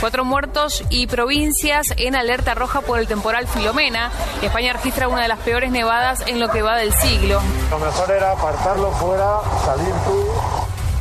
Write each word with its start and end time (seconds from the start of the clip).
Cuatro 0.00 0.24
muertos 0.24 0.82
y 0.90 1.06
provincias 1.06 1.86
en 1.96 2.14
alerta 2.14 2.54
roja 2.54 2.82
por 2.82 2.98
el 2.98 3.06
temporal 3.06 3.46
Filomena. 3.46 4.10
España 4.42 4.72
registra 4.74 5.08
una 5.08 5.22
de 5.22 5.28
las 5.28 5.38
peores 5.38 5.70
nevadas 5.70 6.22
en 6.26 6.40
lo 6.40 6.48
que 6.50 6.62
va 6.62 6.76
del 6.76 6.92
siglo. 6.92 7.40
Lo 7.70 7.78
mejor 7.78 8.10
era 8.10 8.32
apartarlo 8.32 8.90
fuera, 8.92 9.38
salir 9.64 9.94
tú. 10.04 10.26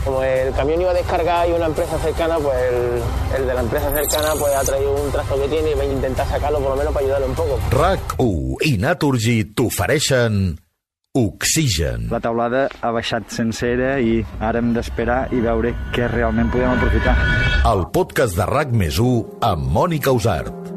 Como 0.06 0.22
el 0.22 0.54
camión 0.54 0.82
iba 0.82 0.92
a 0.92 0.94
descargar 0.94 1.48
y 1.50 1.54
una 1.54 1.66
empresa 1.68 1.98
cercana, 2.00 2.38
pues 2.38 2.58
el, 2.58 3.02
el 3.42 3.48
de 3.48 3.54
la 3.54 3.62
empresa 3.62 3.90
cercana 3.92 4.34
pues 4.38 4.54
ha 4.54 4.62
traído 4.64 4.92
un 4.94 5.12
trazo 5.12 5.36
que 5.36 5.48
tiene 5.48 5.72
y 5.72 5.74
va 5.76 5.84
a 5.84 5.86
intentar 5.86 6.28
sacarlo 6.28 6.60
por 6.60 6.72
lo 6.72 6.76
menos 6.76 6.94
para 6.94 7.06
ayudarle 7.06 7.28
un 7.28 7.36
poco. 7.36 7.60
RAC1 7.72 8.58
i 8.68 8.78
Naturgy 8.78 9.44
t'ofereixen 9.46 10.60
Oxigen. 11.16 12.08
La 12.10 12.18
taulada 12.18 12.64
ha 12.82 12.90
baixat 12.90 13.28
sencera 13.30 14.00
i 14.02 14.16
ara 14.42 14.58
hem 14.58 14.72
d'esperar 14.74 15.28
i 15.30 15.44
veure 15.46 15.70
què 15.94 16.08
realment 16.10 16.50
podem 16.50 16.72
aprofitar. 16.72 17.14
El 17.70 17.84
podcast 17.94 18.34
de 18.34 18.48
RAC 18.50 18.74
més 18.74 18.98
1 18.98 19.44
amb 19.46 19.68
Mònica 19.76 20.10
Usart. 20.10 20.72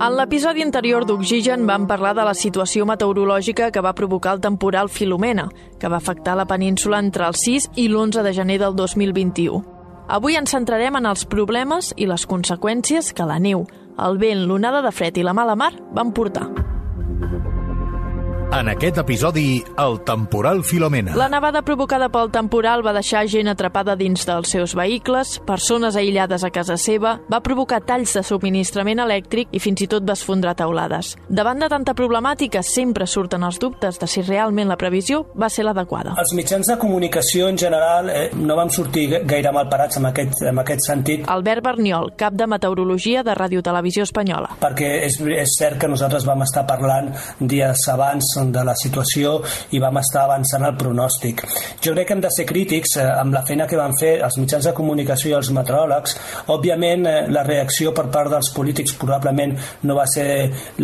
En 0.00 0.16
l'episodi 0.16 0.64
anterior 0.64 1.04
d'Oxigen 1.04 1.68
vam 1.68 1.84
parlar 1.84 2.14
de 2.16 2.24
la 2.24 2.32
situació 2.32 2.88
meteorològica 2.88 3.68
que 3.68 3.84
va 3.84 3.92
provocar 3.92 4.38
el 4.38 4.40
temporal 4.48 4.88
Filomena, 4.88 5.50
que 5.78 5.92
va 5.92 6.00
afectar 6.00 6.32
la 6.40 6.48
península 6.48 7.04
entre 7.04 7.28
el 7.28 7.36
6 7.36 7.68
i 7.76 7.90
l'11 7.90 8.24
de 8.24 8.32
gener 8.32 8.60
del 8.64 8.72
2021. 8.80 9.60
Avui 10.08 10.40
ens 10.40 10.56
centrarem 10.56 10.96
en 10.96 11.12
els 11.12 11.28
problemes 11.28 11.92
i 12.00 12.08
les 12.08 12.24
conseqüències 12.24 13.12
que 13.12 13.28
la 13.28 13.36
neu, 13.36 13.68
el 14.00 14.16
vent, 14.16 14.46
l'onada 14.48 14.80
de 14.80 14.90
fred 14.90 15.20
i 15.20 15.22
la 15.22 15.36
mala 15.36 15.52
mar 15.52 15.74
van 15.92 16.16
portar. 16.16 16.48
En 18.52 18.68
aquest 18.68 18.98
episodi, 19.00 19.62
el 19.80 19.94
temporal 20.04 20.58
Filomena. 20.62 21.14
La 21.16 21.30
nevada 21.32 21.62
provocada 21.64 22.10
pel 22.12 22.28
temporal 22.28 22.82
va 22.84 22.92
deixar 22.92 23.22
gent 23.24 23.48
atrapada 23.48 23.94
dins 23.96 24.26
dels 24.28 24.50
seus 24.52 24.74
vehicles, 24.76 25.38
persones 25.48 25.96
aïllades 25.96 26.44
a 26.44 26.50
casa 26.52 26.76
seva, 26.76 27.14
va 27.32 27.40
provocar 27.40 27.78
talls 27.88 28.12
de 28.12 28.22
subministrament 28.28 29.00
elèctric 29.00 29.54
i 29.56 29.60
fins 29.64 29.80
i 29.80 29.88
tot 29.88 30.04
va 30.04 30.12
esfondrar 30.12 30.52
taulades. 30.58 31.14
Davant 31.32 31.64
de 31.64 31.70
tanta 31.72 31.94
problemàtica, 31.96 32.60
sempre 32.60 33.06
surten 33.08 33.46
els 33.48 33.56
dubtes 33.62 33.96
de 34.02 34.10
si 34.10 34.20
realment 34.26 34.68
la 34.68 34.76
previsió 34.76 35.22
va 35.32 35.48
ser 35.48 35.64
l'adequada. 35.64 36.12
Els 36.20 36.36
mitjans 36.36 36.68
de 36.68 36.76
comunicació 36.76 37.48
en 37.48 37.56
general 37.56 38.12
eh, 38.12 38.26
no 38.36 38.60
vam 38.60 38.68
sortir 38.68 39.06
gaire 39.24 39.54
mal 39.56 39.72
parats 39.72 39.96
en 39.96 40.10
aquest, 40.10 40.44
en 40.52 40.60
aquest 40.60 40.84
sentit. 40.90 41.24
Albert 41.38 41.64
Berniol, 41.70 42.12
cap 42.20 42.36
de 42.36 42.50
Meteorologia 42.52 43.24
de 43.24 43.32
Ràdio 43.32 43.64
Televisió 43.64 44.04
Espanyola. 44.04 44.58
Perquè 44.60 44.92
és, 45.08 45.16
és 45.40 45.56
cert 45.56 45.80
que 45.80 45.88
nosaltres 45.88 46.28
vam 46.28 46.44
estar 46.44 46.68
parlant 46.68 47.14
dies 47.40 47.88
abans 47.88 48.41
de 48.50 48.64
la 48.64 48.74
situació 48.78 49.36
i 49.70 49.80
vam 49.82 49.98
estar 50.00 50.24
avançant 50.26 50.64
el 50.66 50.76
pronòstic. 50.78 51.42
Jo 51.82 51.94
crec 51.94 52.08
que 52.08 52.16
hem 52.16 52.22
de 52.24 52.30
ser 52.34 52.46
crítics 52.48 52.96
eh, 52.98 53.06
amb 53.06 53.34
la 53.36 53.44
feina 53.46 53.66
que 53.68 53.78
van 53.78 53.94
fer 53.98 54.12
els 54.24 54.38
mitjans 54.40 54.66
de 54.68 54.74
comunicació 54.76 55.30
i 55.32 55.36
els 55.38 55.50
meteoròlegs. 55.54 56.16
Òbviament, 56.54 57.06
eh, 57.06 57.14
la 57.32 57.44
reacció 57.46 57.92
per 57.96 58.08
part 58.12 58.32
dels 58.32 58.52
polítics 58.54 58.96
probablement 59.00 59.54
no 59.88 59.96
va 59.98 60.06
ser 60.10 60.26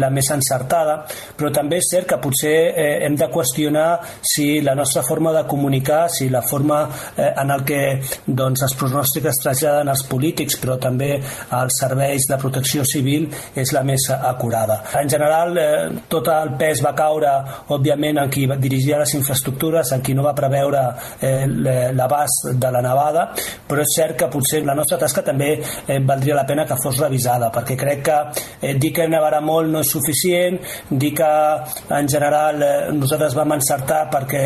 la 0.00 0.10
més 0.14 0.30
encertada, 0.34 1.00
però 1.38 1.52
també 1.54 1.80
és 1.82 1.90
cert 1.92 2.08
que 2.10 2.20
potser 2.22 2.56
eh, 2.68 2.88
hem 3.06 3.16
de 3.18 3.30
qüestionar 3.32 3.88
si 4.22 4.60
la 4.64 4.76
nostra 4.78 5.02
forma 5.06 5.32
de 5.34 5.44
comunicar, 5.48 6.06
si 6.12 6.28
la 6.28 6.42
forma 6.42 6.78
en 7.16 7.50
el 7.50 7.62
que 7.66 7.80
doncs, 8.26 8.62
els 8.64 8.74
pronòstics 8.78 9.30
es 9.30 9.40
traslladen 9.42 9.90
als 9.90 10.04
polítics, 10.08 10.56
però 10.60 10.76
també 10.80 11.16
als 11.56 11.78
serveis 11.80 12.26
de 12.28 12.38
protecció 12.40 12.84
civil, 12.86 13.28
és 13.58 13.72
la 13.74 13.82
més 13.86 14.08
acurada. 14.14 14.80
En 15.00 15.10
general, 15.10 15.56
tot 16.10 16.28
el 16.32 16.54
pes 16.60 16.82
va 16.84 16.94
caure 16.98 17.32
òbviament 17.74 18.22
en 18.22 18.30
qui 18.30 18.46
dirigia 18.58 18.98
les 18.98 19.14
infraestructures, 19.18 19.92
en 19.92 20.02
qui 20.02 20.14
no 20.14 20.24
va 20.26 20.34
preveure 20.36 20.82
eh, 21.20 21.46
l'abast 21.94 22.52
de 22.54 22.72
la 22.72 22.82
nevada, 22.84 23.28
però 23.68 23.82
és 23.84 23.94
cert 23.96 24.16
que 24.18 24.30
potser 24.32 24.62
la 24.66 24.76
nostra 24.78 24.98
tasca 24.98 25.22
també 25.24 25.54
eh, 25.58 25.98
valdria 26.00 26.36
la 26.38 26.46
pena 26.46 26.66
que 26.66 26.78
fos 26.80 27.00
revisada, 27.02 27.50
perquè 27.54 27.76
crec 27.78 28.04
que 28.08 28.18
eh, 28.60 28.74
dir 28.78 28.92
que 28.94 29.08
nevarà 29.08 29.40
molt 29.44 29.70
no 29.72 29.82
és 29.84 29.92
suficient, 29.92 30.58
dir 30.90 31.12
que 31.16 31.32
en 31.98 32.08
general 32.08 32.62
eh, 32.62 32.72
nosaltres 32.96 33.36
vam 33.38 33.56
encertar 33.58 34.04
perquè 34.12 34.44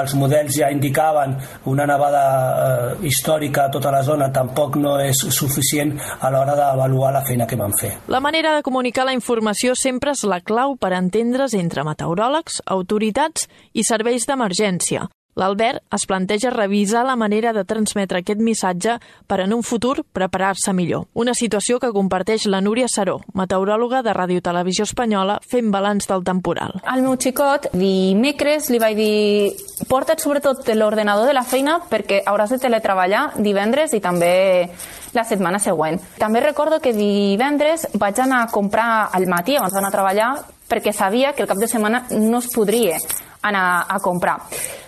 els 0.00 0.14
models 0.18 0.58
ja 0.58 0.70
indicaven 0.72 1.36
una 1.70 1.86
nevada 1.86 2.24
eh, 2.24 3.06
històrica 3.08 3.66
a 3.66 3.72
tota 3.72 3.92
la 3.94 4.02
zona 4.02 4.30
tampoc 4.32 4.76
no 4.80 4.96
és 5.02 5.24
suficient 5.34 5.94
a 6.20 6.30
l'hora 6.30 6.56
d'avaluar 6.58 7.12
la 7.14 7.24
feina 7.24 7.46
que 7.46 7.56
vam 7.56 7.72
fer. 7.80 7.92
La 8.08 8.20
manera 8.20 8.54
de 8.56 8.62
comunicar 8.62 9.06
la 9.06 9.14
informació 9.16 9.74
sempre 9.78 10.14
és 10.14 10.24
la 10.28 10.40
clau 10.40 10.76
per 10.80 10.92
entendre's 10.96 11.54
entre 11.54 11.84
meteoròlegs, 11.86 12.33
autoritats 12.66 13.48
i 13.74 13.84
serveis 13.86 14.26
d'emergència. 14.26 15.06
L'Albert 15.34 15.82
es 15.94 16.06
planteja 16.06 16.50
revisar 16.54 17.04
la 17.04 17.16
manera 17.16 17.52
de 17.52 17.64
transmetre 17.66 18.20
aquest 18.20 18.38
missatge 18.38 18.98
per 19.26 19.40
en 19.42 19.52
un 19.52 19.64
futur 19.66 20.04
preparar-se 20.14 20.72
millor. 20.72 21.08
Una 21.12 21.34
situació 21.34 21.80
que 21.82 21.90
comparteix 21.94 22.46
la 22.46 22.60
Núria 22.62 22.86
Saró, 22.88 23.18
meteoròloga 23.34 24.04
de 24.06 24.14
Ràdio 24.14 24.42
Televisió 24.44 24.86
Espanyola, 24.86 25.40
fent 25.42 25.72
balanç 25.74 26.06
del 26.10 26.22
temporal. 26.22 26.78
Al 26.86 27.02
meu 27.02 27.16
xicot, 27.18 27.66
dimecres, 27.74 28.70
li 28.70 28.78
vaig 28.78 28.94
dir 28.98 29.86
porta't 29.90 30.22
sobretot 30.22 30.70
l'ordenador 30.74 31.26
de 31.26 31.34
la 31.34 31.42
feina 31.42 31.80
perquè 31.90 32.22
hauràs 32.24 32.54
de 32.54 32.60
teletreballar 32.62 33.24
divendres 33.42 33.94
i 33.98 34.00
també 34.04 34.34
la 35.14 35.26
setmana 35.26 35.58
següent. 35.58 35.98
També 36.18 36.42
recordo 36.42 36.78
que 36.82 36.94
divendres 36.94 37.88
vaig 37.98 38.22
anar 38.22 38.44
a 38.44 38.50
comprar 38.54 39.08
al 39.10 39.26
matí 39.26 39.58
abans 39.58 39.74
d'anar 39.74 39.90
a 39.90 39.98
treballar 39.98 40.30
perquè 40.70 40.94
sabia 40.94 41.34
que 41.34 41.42
el 41.42 41.50
cap 41.50 41.58
de 41.58 41.68
setmana 41.70 42.04
no 42.10 42.38
es 42.38 42.50
podria 42.54 42.98
anar 43.42 43.84
a 43.88 44.00
comprar. 44.00 44.38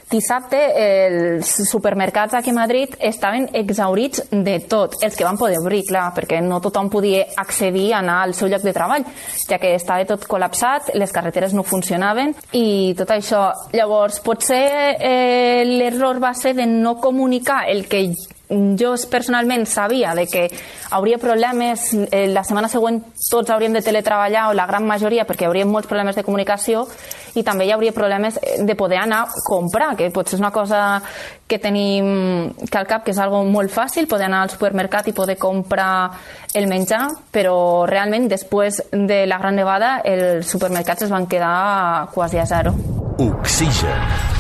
Dissabte 0.07 0.59
els 0.79 1.49
supermercats 1.67 2.37
aquí 2.39 2.53
a 2.53 2.55
Madrid 2.55 2.93
estaven 3.03 3.49
exaurits 3.59 4.23
de 4.31 4.61
tot, 4.71 4.95
els 5.03 5.17
que 5.19 5.27
van 5.27 5.39
poder 5.41 5.59
obrir, 5.59 5.83
clar, 5.89 6.13
perquè 6.15 6.39
no 6.45 6.61
tothom 6.63 6.87
podia 6.93 7.25
accedir 7.43 7.89
a 7.93 8.05
anar 8.05 8.21
al 8.23 8.37
seu 8.39 8.47
lloc 8.47 8.63
de 8.63 8.75
treball, 8.77 9.03
ja 9.51 9.59
que 9.59 9.75
estava 9.75 10.07
tot 10.07 10.29
col·lapsat, 10.31 10.93
les 10.95 11.11
carreteres 11.11 11.57
no 11.59 11.67
funcionaven 11.67 12.37
i 12.55 12.95
tot 12.95 13.11
això. 13.17 13.49
Llavors, 13.75 14.21
potser 14.23 14.63
eh, 14.95 15.67
l'error 15.67 16.23
va 16.23 16.37
ser 16.39 16.55
de 16.55 16.71
no 16.71 17.01
comunicar 17.03 17.65
el 17.73 17.89
que 17.91 18.05
jo 18.49 18.95
personalment 19.11 19.67
sabia 19.67 20.15
de 20.15 20.27
que 20.27 20.51
hauria 20.91 21.19
problemes 21.19 21.93
eh, 21.95 22.27
la 22.29 22.45
setmana 22.45 22.69
següent 22.71 23.01
tots 23.31 23.51
hauríem 23.51 23.75
de 23.75 23.83
teletreballar 23.83 24.49
o 24.51 24.55
la 24.55 24.67
gran 24.67 24.87
majoria 24.87 25.27
perquè 25.27 25.45
hi 25.45 25.49
hauria 25.51 25.67
molts 25.67 25.89
problemes 25.91 26.17
de 26.17 26.23
comunicació 26.23 26.87
i 27.35 27.43
també 27.43 27.67
hi 27.67 27.73
hauria 27.75 27.93
problemes 27.93 28.39
de 28.39 28.77
poder 28.79 29.01
anar 29.03 29.25
a 29.25 29.43
comprar 29.45 29.95
que 29.97 30.11
potser 30.15 30.37
és 30.37 30.45
una 30.45 30.53
cosa 30.55 31.03
que 31.47 31.59
tenim 31.59 32.53
que 32.71 32.79
al 32.79 32.87
cap 32.87 33.05
que 33.05 33.11
és 33.11 33.19
algo 33.19 33.43
molt 33.45 33.73
fàcil 33.73 34.07
poder 34.07 34.31
anar 34.31 34.45
al 34.45 34.55
supermercat 34.55 35.09
i 35.09 35.17
poder 35.17 35.37
comprar 35.39 36.11
el 36.55 36.69
menjar 36.71 37.09
però 37.33 37.85
realment 37.87 38.29
després 38.31 38.83
de 38.93 39.25
la 39.27 39.39
gran 39.43 39.59
nevada 39.59 39.99
els 40.05 40.47
supermercats 40.47 41.09
es 41.09 41.11
van 41.11 41.27
quedar 41.27 42.09
quasi 42.15 42.39
a 42.39 42.47
zero 42.47 42.75
Oxigen. 43.19 44.36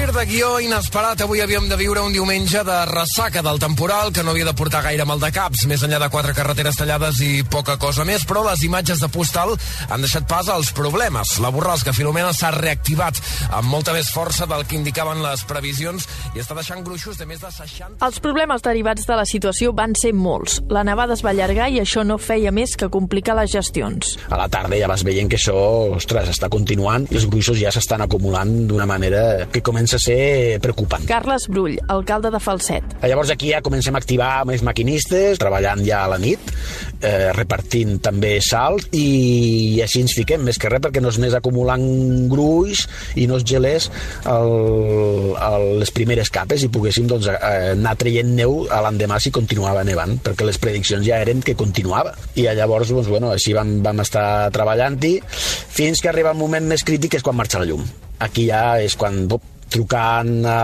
Gir 0.00 0.14
de 0.16 0.22
guió 0.24 0.48
inesperat. 0.64 1.20
Avui 1.20 1.42
havíem 1.44 1.66
de 1.68 1.76
viure 1.76 2.00
un 2.00 2.14
diumenge 2.14 2.62
de 2.64 2.76
ressaca 2.88 3.42
del 3.44 3.58
temporal 3.60 4.08
que 4.16 4.22
no 4.24 4.30
havia 4.32 4.46
de 4.46 4.54
portar 4.56 4.80
gaire 4.86 5.04
mal 5.04 5.20
de 5.20 5.28
caps, 5.28 5.66
més 5.68 5.82
enllà 5.84 5.98
de 6.00 6.08
quatre 6.08 6.32
carreteres 6.32 6.78
tallades 6.78 7.18
i 7.20 7.42
poca 7.44 7.74
cosa 7.76 8.06
més, 8.08 8.24
però 8.24 8.40
les 8.46 8.62
imatges 8.64 9.02
de 9.02 9.10
postal 9.12 9.52
han 9.90 10.00
deixat 10.00 10.24
pas 10.30 10.48
als 10.48 10.70
problemes. 10.72 11.34
La 11.44 11.50
borrasca 11.52 11.92
Filomena 11.92 12.30
s'ha 12.32 12.48
reactivat 12.54 13.20
amb 13.50 13.68
molta 13.68 13.92
més 13.92 14.08
força 14.14 14.48
del 14.48 14.64
que 14.64 14.78
indicaven 14.78 15.20
les 15.20 15.44
previsions 15.44 16.08
i 16.32 16.40
està 16.40 16.56
deixant 16.56 16.80
gruixos 16.86 17.20
de 17.20 17.28
més 17.28 17.44
de 17.44 17.52
60... 17.52 18.00
Els 18.00 18.22
problemes 18.24 18.64
derivats 18.64 19.04
de 19.04 19.20
la 19.20 19.28
situació 19.28 19.74
van 19.76 19.92
ser 20.00 20.14
molts. 20.16 20.62
La 20.72 20.86
nevada 20.86 21.12
es 21.12 21.24
va 21.26 21.34
allargar 21.34 21.68
i 21.68 21.82
això 21.84 22.06
no 22.08 22.16
feia 22.16 22.54
més 22.56 22.72
que 22.72 22.88
complicar 22.88 23.36
les 23.36 23.52
gestions. 23.52 24.16
A 24.32 24.40
la 24.40 24.48
tarda 24.48 24.80
ja 24.80 24.88
vas 24.88 25.04
veient 25.04 25.28
que 25.28 25.36
això, 25.36 25.60
ostres, 26.00 26.32
està 26.32 26.48
continuant 26.48 27.04
i 27.10 27.20
els 27.20 27.28
gruixos 27.28 27.60
ja 27.60 27.74
s'estan 27.74 28.08
acumulant 28.08 28.56
d'una 28.70 28.88
manera 28.88 29.44
que 29.52 29.60
comença 29.60 29.89
a 29.96 30.00
ser 30.02 30.60
preocupant. 30.62 31.04
Carles 31.08 31.46
Brull, 31.50 31.78
alcalde 31.88 32.30
de 32.32 32.40
Falset. 32.42 32.96
Llavors 33.02 33.32
aquí 33.34 33.52
ja 33.54 33.62
comencem 33.64 33.96
a 33.96 34.00
activar 34.02 34.30
més 34.48 34.64
maquinistes, 34.66 35.40
treballant 35.40 35.82
ja 35.86 36.04
a 36.04 36.10
la 36.12 36.18
nit, 36.22 36.52
eh, 37.00 37.30
repartint 37.36 37.98
també 38.04 38.36
salt 38.44 38.90
i, 38.96 39.76
i 39.76 39.82
així 39.84 40.04
ens 40.04 40.14
fiquem, 40.16 40.44
més 40.46 40.58
que 40.60 40.70
res 40.72 40.82
perquè 40.84 41.02
no 41.02 41.12
es 41.12 41.18
anés 41.20 41.36
acumulant 41.36 41.84
gruix 42.30 42.86
i 43.20 43.26
no 43.30 43.38
es 43.40 43.46
gelés 43.46 43.90
el, 44.28 45.34
el, 45.34 45.66
les 45.82 45.92
primeres 45.94 46.30
capes 46.32 46.64
i 46.64 46.70
poguéssim 46.72 47.08
doncs, 47.10 47.28
eh, 47.32 47.72
anar 47.74 47.96
traient 48.00 48.30
neu 48.36 48.64
a 48.70 48.80
l'endemà 48.84 49.20
si 49.20 49.32
continuava 49.34 49.84
nevant, 49.86 50.16
perquè 50.24 50.46
les 50.48 50.60
prediccions 50.60 51.06
ja 51.06 51.20
eren 51.20 51.44
que 51.44 51.56
continuava. 51.58 52.14
I 52.38 52.48
llavors, 52.56 52.92
doncs, 52.92 53.08
bueno, 53.10 53.32
així 53.34 53.54
vam, 53.56 53.78
vam 53.84 54.02
estar 54.04 54.50
treballant-hi 54.54 55.18
fins 55.26 56.00
que 56.00 56.10
arriba 56.10 56.34
un 56.36 56.42
moment 56.42 56.66
més 56.70 56.84
crític 56.86 57.14
que 57.14 57.20
és 57.20 57.26
quan 57.26 57.38
marxa 57.38 57.60
la 57.62 57.68
llum. 57.70 57.84
Aquí 58.20 58.48
ja 58.50 58.78
és 58.82 58.96
quan 59.00 59.24
bop, 59.30 59.44
trucant 59.70 60.44
a 60.48 60.60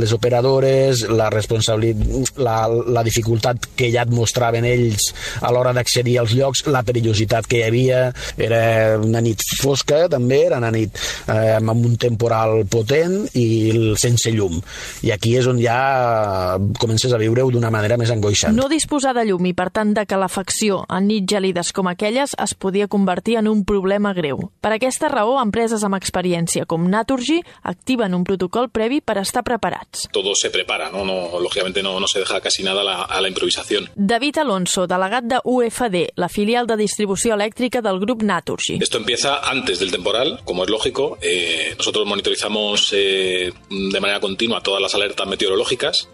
les 0.00 0.12
operadores, 0.12 1.04
la 1.08 1.28
responsabilitat, 1.32 2.38
la, 2.42 2.58
la 2.68 3.04
dificultat 3.06 3.70
que 3.78 3.90
ja 3.94 4.04
et 4.06 4.12
mostraven 4.12 4.66
ells 4.68 5.12
a 5.42 5.52
l'hora 5.54 5.74
d'accedir 5.76 6.18
als 6.20 6.34
llocs, 6.36 6.64
la 6.68 6.82
perillositat 6.86 7.46
que 7.48 7.62
hi 7.62 7.66
havia, 7.68 8.02
era 8.36 8.98
una 8.98 9.22
nit 9.24 9.42
fosca 9.60 10.06
també, 10.10 10.42
era 10.48 10.58
una 10.60 10.72
nit 10.74 10.98
eh, 11.28 11.56
amb 11.58 11.86
un 11.86 11.96
temporal 12.00 12.64
potent 12.70 13.20
i 13.38 13.94
sense 14.00 14.32
llum. 14.34 14.58
I 15.06 15.12
aquí 15.14 15.34
és 15.38 15.46
on 15.50 15.60
ja 15.62 16.58
comences 16.80 17.12
a 17.12 17.20
viure-ho 17.20 17.52
d'una 17.54 17.72
manera 17.74 17.98
més 18.00 18.10
angoixant. 18.14 18.56
No 18.56 18.68
disposar 18.70 19.14
de 19.16 19.24
llum 19.28 19.46
i, 19.48 19.54
per 19.56 19.70
tant, 19.74 19.94
de 19.96 20.04
calefacció 20.08 20.82
en 20.88 21.08
nits 21.10 21.28
gèlides 21.30 21.72
com 21.76 21.90
aquelles 21.90 22.34
es 22.38 22.54
podia 22.54 22.88
convertir 22.88 23.38
en 23.40 23.48
un 23.50 23.64
problema 23.68 24.12
greu. 24.16 24.48
Per 24.60 24.72
aquesta 24.74 25.10
raó, 25.12 25.38
empreses 25.42 25.84
amb 25.86 25.98
experiència 25.98 26.66
com 26.68 26.88
Naturgy 26.90 27.40
activen 27.62 28.07
un 28.14 28.24
protocol 28.24 28.70
previ 28.70 29.00
per 29.00 29.18
estar 29.18 29.44
preparats. 29.44 30.08
Todo 30.12 30.34
se 30.34 30.50
prepara, 30.50 30.90
¿no? 30.90 31.04
no 31.04 31.40
lógicamente 31.40 31.82
no, 31.82 31.98
no 32.00 32.06
se 32.08 32.20
deja 32.20 32.40
casi 32.40 32.62
nada 32.62 32.82
a 32.82 32.84
la, 32.84 33.02
a 33.02 33.20
la 33.20 33.28
improvisación. 33.28 33.90
David 33.94 34.38
Alonso, 34.38 34.86
delegat 34.86 35.24
de 35.24 35.40
UFD, 35.44 36.12
la 36.16 36.28
filial 36.28 36.66
de 36.66 36.76
distribució 36.76 37.34
elèctrica 37.34 37.82
del 37.82 38.00
grup 38.00 38.22
Naturgy. 38.22 38.78
Esto 38.80 38.98
empieza 38.98 39.38
antes 39.48 39.78
del 39.78 39.90
temporal, 39.90 40.40
como 40.44 40.64
es 40.64 40.70
lógico. 40.70 41.18
Eh, 41.20 41.74
nosotros 41.76 42.06
monitorizamos 42.06 42.88
eh, 42.92 43.52
de 43.70 44.00
manera 44.00 44.20
continua 44.20 44.62
todas 44.62 44.80
las 44.80 44.94
alertas 44.94 45.26
meteorológicas 45.26 46.08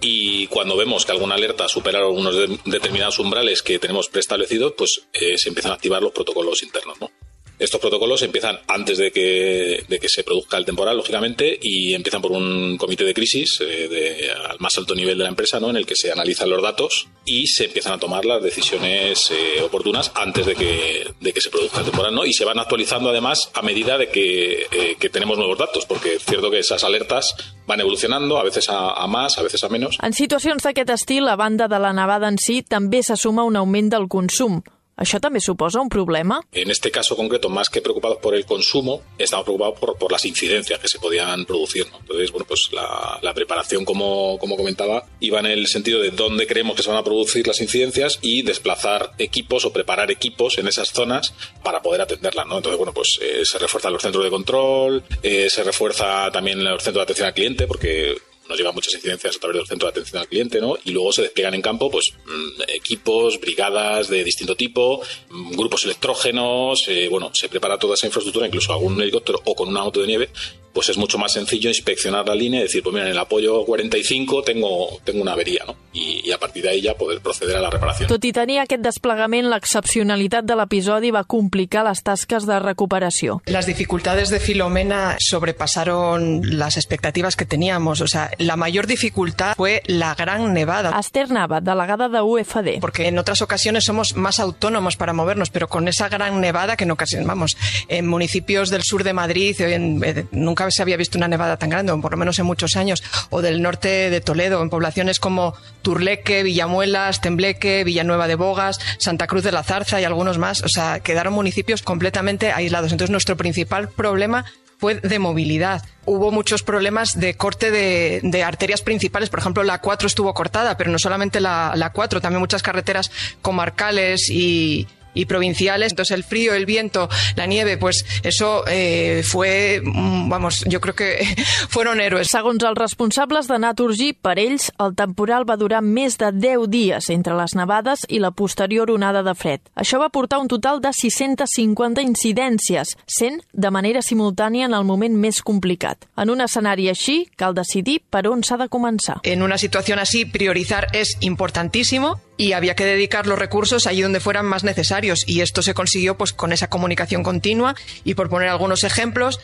y 0.00 0.46
cuando 0.48 0.76
vemos 0.76 1.06
que 1.06 1.12
alguna 1.12 1.34
alerta 1.34 1.68
supera 1.68 2.06
unos 2.06 2.36
de, 2.36 2.58
determinados 2.66 3.18
umbrales 3.18 3.62
que 3.62 3.78
tenemos 3.78 4.08
preestablecidos, 4.08 4.74
pues 4.76 5.02
eh, 5.12 5.38
se 5.38 5.48
empiezan 5.48 5.72
a 5.72 5.76
activar 5.76 6.02
los 6.02 6.12
protocolos 6.12 6.62
internos. 6.62 7.00
¿no? 7.00 7.10
Estos 7.58 7.80
protocolos 7.80 8.22
empiezan 8.22 8.58
antes 8.66 8.98
de 8.98 9.12
que, 9.12 9.84
de 9.88 9.98
que 9.98 10.08
se 10.08 10.24
produzca 10.24 10.56
el 10.56 10.64
temporal, 10.64 10.96
lógicamente, 10.96 11.58
y 11.62 11.94
empiezan 11.94 12.20
por 12.20 12.32
un 12.32 12.76
comité 12.76 13.04
de 13.04 13.14
crisis 13.14 13.60
eh, 13.60 13.88
de, 13.88 14.30
al 14.32 14.58
más 14.58 14.76
alto 14.76 14.94
nivel 14.94 15.16
de 15.16 15.24
la 15.24 15.30
empresa, 15.30 15.60
¿no? 15.60 15.70
en 15.70 15.76
el 15.76 15.86
que 15.86 15.94
se 15.94 16.10
analizan 16.10 16.50
los 16.50 16.62
datos 16.62 17.08
y 17.24 17.46
se 17.46 17.66
empiezan 17.66 17.92
a 17.92 17.98
tomar 17.98 18.24
las 18.24 18.42
decisiones 18.42 19.30
eh, 19.30 19.62
oportunas 19.62 20.10
antes 20.14 20.46
de 20.46 20.54
que, 20.54 21.06
de 21.20 21.32
que 21.32 21.40
se 21.40 21.50
produzca 21.50 21.78
el 21.78 21.86
temporal. 21.86 22.14
¿no? 22.14 22.26
Y 22.26 22.32
se 22.32 22.44
van 22.44 22.58
actualizando, 22.58 23.10
además, 23.10 23.50
a 23.54 23.62
medida 23.62 23.98
de 23.98 24.08
que, 24.08 24.66
eh, 24.70 24.96
que 24.98 25.08
tenemos 25.08 25.38
nuevos 25.38 25.58
datos, 25.58 25.86
porque 25.86 26.14
es 26.14 26.24
cierto 26.24 26.50
que 26.50 26.58
esas 26.58 26.82
alertas 26.82 27.34
van 27.66 27.80
evolucionando, 27.80 28.38
a 28.38 28.44
veces 28.44 28.66
a, 28.68 29.06
más, 29.06 29.38
a 29.38 29.42
veces 29.42 29.62
a 29.64 29.68
menos. 29.68 29.98
En 30.02 30.12
situacions 30.12 30.64
d'aquest 30.64 30.90
estil, 30.90 31.28
a 31.28 31.36
banda 31.36 31.68
de 31.68 31.78
la 31.80 31.92
nevada 31.96 32.28
en 32.28 32.38
si, 32.38 32.62
també 32.62 33.02
se 33.02 33.16
suma 33.16 33.44
un 33.44 33.56
augment 33.56 33.92
del 33.92 34.08
consum. 34.08 34.60
¿Això 34.96 35.18
també 35.18 35.40
suposa 35.42 35.80
un 35.82 35.88
problema? 35.90 36.40
En 36.52 36.70
este 36.70 36.90
caso 36.90 37.16
concreto, 37.16 37.48
más 37.48 37.68
que 37.68 37.82
preocupados 37.82 38.18
por 38.18 38.34
el 38.34 38.46
consumo, 38.46 39.02
estamos 39.18 39.44
preocupados 39.44 39.78
por, 39.78 39.98
por 39.98 40.12
las 40.12 40.24
incidencias 40.24 40.78
que 40.78 40.88
se 40.88 41.00
podían 41.00 41.44
producir. 41.46 41.86
¿no? 41.90 41.98
Entonces, 41.98 42.30
bueno, 42.30 42.46
pues 42.46 42.70
la, 42.72 43.34
preparación, 43.34 43.84
como, 43.84 44.38
como, 44.38 44.56
comentaba, 44.56 45.06
iba 45.18 45.40
en 45.40 45.46
el 45.46 45.66
sentido 45.66 46.00
de 46.00 46.10
dónde 46.10 46.46
creemos 46.46 46.76
que 46.76 46.84
se 46.84 46.90
van 46.90 46.98
a 46.98 47.04
producir 47.04 47.46
las 47.48 47.60
incidencias 47.60 48.20
y 48.22 48.42
desplazar 48.42 49.12
equipos 49.18 49.64
o 49.64 49.72
preparar 49.72 50.12
equipos 50.12 50.58
en 50.58 50.68
esas 50.68 50.90
zonas 50.90 51.34
para 51.64 51.82
poder 51.82 52.00
atenderlas. 52.00 52.46
¿no? 52.46 52.58
Entonces, 52.58 52.78
bueno, 52.78 52.92
pues 52.94 53.18
eh, 53.20 53.42
se 53.44 53.58
refuerzan 53.58 53.92
los 53.92 54.02
centros 54.02 54.22
de 54.22 54.30
control, 54.30 55.02
eh, 55.22 55.50
se 55.50 55.64
refuerza 55.64 56.30
también 56.30 56.62
los 56.62 56.82
centros 56.84 57.00
de 57.00 57.02
atención 57.02 57.26
al 57.26 57.34
cliente, 57.34 57.66
porque 57.66 58.16
nos 58.48 58.58
llevan 58.58 58.74
muchas 58.74 58.94
incidencias 58.94 59.36
a 59.36 59.38
través 59.38 59.56
del 59.58 59.66
centro 59.66 59.86
de 59.86 59.90
atención 59.90 60.20
al 60.20 60.28
cliente, 60.28 60.60
¿no? 60.60 60.76
Y 60.84 60.90
luego 60.92 61.12
se 61.12 61.22
despliegan 61.22 61.54
en 61.54 61.62
campo, 61.62 61.90
pues, 61.90 62.12
mm, 62.26 62.62
equipos, 62.68 63.40
brigadas 63.40 64.08
de 64.08 64.24
distinto 64.24 64.54
tipo, 64.54 65.02
mm, 65.30 65.56
grupos 65.56 65.84
electrógenos, 65.84 66.84
eh, 66.88 67.08
bueno, 67.08 67.30
se 67.32 67.48
prepara 67.48 67.78
toda 67.78 67.94
esa 67.94 68.06
infraestructura, 68.06 68.46
incluso 68.46 68.72
algún 68.72 69.00
helicóptero 69.00 69.40
o 69.44 69.54
con 69.54 69.68
una 69.68 69.80
auto 69.80 70.00
de 70.00 70.06
nieve, 70.06 70.30
pues 70.74 70.88
es 70.88 70.98
mucho 70.98 71.16
más 71.16 71.32
sencillo 71.32 71.70
inspeccionar 71.70 72.26
la 72.26 72.34
línea 72.34 72.60
y 72.60 72.64
decir, 72.64 72.82
pues 72.82 72.92
mira, 72.92 73.06
en 73.06 73.12
el 73.12 73.18
apoyo 73.18 73.64
45 73.64 74.42
tengo, 74.42 75.00
tengo 75.04 75.22
una 75.22 75.32
avería, 75.32 75.62
¿no? 75.66 75.76
Y, 75.92 76.28
y 76.28 76.32
a 76.32 76.38
partir 76.38 76.64
de 76.64 76.70
ahí 76.70 76.82
ya 76.82 76.94
poder 76.94 77.20
proceder 77.20 77.56
a 77.56 77.60
la 77.60 77.70
reparación. 77.70 78.08
Tot 78.08 78.24
i 78.26 78.32
tenir 78.34 78.58
aquest 78.60 78.82
desplegament, 78.82 79.46
l'excepcionalitat 79.52 80.44
de 80.44 80.56
l'episodi 80.58 81.12
va 81.14 81.22
complicar 81.24 81.84
les 81.86 82.02
tasques 82.02 82.46
de 82.46 82.58
recuperació. 82.58 83.40
Las 83.46 83.66
dificultades 83.66 84.30
de 84.30 84.40
Filomena 84.40 85.16
sobrepasaron 85.20 86.58
las 86.58 86.76
expectativas 86.76 87.36
que 87.36 87.46
teníamos. 87.46 88.00
O 88.00 88.08
sea, 88.08 88.30
la 88.38 88.56
mayor 88.56 88.86
dificultad 88.86 89.54
fue 89.56 89.82
la 89.86 90.14
gran 90.14 90.52
nevada. 90.52 90.98
Esther 90.98 91.30
Nava, 91.30 91.60
delegada 91.60 92.08
de 92.08 92.20
UFD. 92.20 92.80
Porque 92.80 93.08
en 93.08 93.18
otras 93.18 93.42
ocasiones 93.42 93.84
somos 93.84 94.16
más 94.16 94.40
autónomos 94.40 94.96
para 94.96 95.12
movernos, 95.12 95.50
pero 95.50 95.68
con 95.68 95.88
esa 95.88 96.08
gran 96.08 96.40
nevada 96.40 96.76
que 96.76 96.84
en 96.84 96.90
ocasiones, 96.90 97.26
vamos, 97.26 97.56
en 97.88 98.06
municipios 98.06 98.70
del 98.70 98.82
sur 98.82 99.04
de 99.04 99.12
Madrid, 99.12 99.60
en, 99.60 100.02
en, 100.04 100.48
nunca 100.64 100.70
se 100.70 100.82
había 100.82 100.96
visto 100.96 101.18
una 101.18 101.28
nevada 101.28 101.56
tan 101.56 101.70
grande, 101.70 101.92
o 101.92 102.00
por 102.00 102.12
lo 102.12 102.16
menos 102.16 102.38
en 102.38 102.46
muchos 102.46 102.76
años, 102.76 103.02
o 103.30 103.42
del 103.42 103.62
norte 103.62 104.10
de 104.10 104.20
Toledo, 104.20 104.62
en 104.62 104.70
poblaciones 104.70 105.20
como 105.20 105.54
Turleque, 105.82 106.42
Villamuelas, 106.42 107.20
Tembleque, 107.20 107.84
Villanueva 107.84 108.28
de 108.28 108.34
Bogas, 108.34 108.80
Santa 108.98 109.26
Cruz 109.26 109.44
de 109.44 109.52
la 109.52 109.62
Zarza 109.62 110.00
y 110.00 110.04
algunos 110.04 110.38
más. 110.38 110.62
O 110.62 110.68
sea, 110.68 111.00
quedaron 111.00 111.34
municipios 111.34 111.82
completamente 111.82 112.52
aislados. 112.52 112.92
Entonces, 112.92 113.10
nuestro 113.10 113.36
principal 113.36 113.88
problema 113.88 114.44
fue 114.78 114.96
de 114.96 115.18
movilidad. 115.18 115.82
Hubo 116.04 116.30
muchos 116.30 116.62
problemas 116.62 117.18
de 117.18 117.34
corte 117.34 117.70
de, 117.70 118.42
arterias 118.42 118.82
principales. 118.82 119.30
Por 119.30 119.38
ejemplo, 119.38 119.62
la 119.62 119.80
4 119.80 120.06
estuvo 120.06 120.34
cortada, 120.34 120.76
pero 120.76 120.90
no 120.90 120.98
solamente 120.98 121.40
la, 121.40 121.72
la 121.76 121.90
4, 121.90 122.20
también 122.20 122.40
muchas 122.40 122.62
carreteras 122.62 123.10
comarcales 123.40 124.28
y, 124.30 124.86
y 125.14 125.26
provinciales. 125.26 125.92
Entonces 125.92 126.14
el 126.14 126.24
frío, 126.24 126.54
el 126.54 126.66
viento, 126.66 127.08
la 127.36 127.46
nieve, 127.46 127.76
pues 127.76 128.04
eso 128.22 128.64
eh, 128.66 129.22
fue, 129.24 129.80
vamos, 129.84 130.64
yo 130.66 130.80
creo 130.80 130.94
que 130.94 131.26
fueron 131.68 132.00
héroes. 132.00 132.28
Segons 132.28 132.62
els 132.64 132.78
responsables 132.78 133.48
de 133.48 133.58
Naturgy, 133.58 134.12
per 134.12 134.38
ells 134.38 134.70
el 134.82 134.94
temporal 134.98 135.48
va 135.48 135.56
durar 135.60 135.82
més 135.82 136.18
de 136.18 136.30
10 136.32 136.68
dies 136.68 137.10
entre 137.10 137.36
les 137.38 137.54
nevades 137.54 138.04
i 138.08 138.20
la 138.22 138.32
posterior 138.34 138.90
onada 138.90 139.22
de 139.22 139.34
fred. 139.34 139.62
Això 139.74 140.00
va 140.02 140.10
portar 140.12 140.40
un 140.42 140.48
total 140.48 140.80
de 140.84 140.92
650 140.92 142.02
incidències, 142.02 142.96
sent 143.06 143.40
de 143.52 143.70
manera 143.70 144.02
simultània 144.02 144.66
en 144.66 144.74
el 144.74 144.84
moment 144.84 145.16
més 145.16 145.40
complicat. 145.42 146.08
En 146.16 146.30
un 146.30 146.44
escenari 146.44 146.88
així, 146.90 147.24
cal 147.36 147.54
decidir 147.54 148.00
per 148.10 148.26
on 148.28 148.42
s'ha 148.42 148.58
de 148.60 148.68
començar. 148.68 149.20
En 149.22 149.42
una 149.42 149.58
situació 149.58 149.94
així, 149.98 150.24
priorizar 150.26 150.88
és 150.92 151.14
importantíssimo 151.22 152.14
y 152.36 152.52
había 152.52 152.74
que 152.74 152.84
dedicar 152.84 153.26
los 153.26 153.38
recursos 153.38 153.86
allí 153.86 154.02
donde 154.02 154.20
fueran 154.20 154.46
más 154.46 154.64
necesarios. 154.64 155.24
Y 155.26 155.40
esto 155.40 155.62
se 155.62 155.74
consiguió 155.74 156.16
pues 156.16 156.32
con 156.32 156.52
esa 156.52 156.68
comunicación 156.68 157.22
continua 157.22 157.74
y 158.04 158.14
por 158.14 158.28
poner 158.28 158.48
algunos 158.48 158.84
ejemplos 158.84 159.40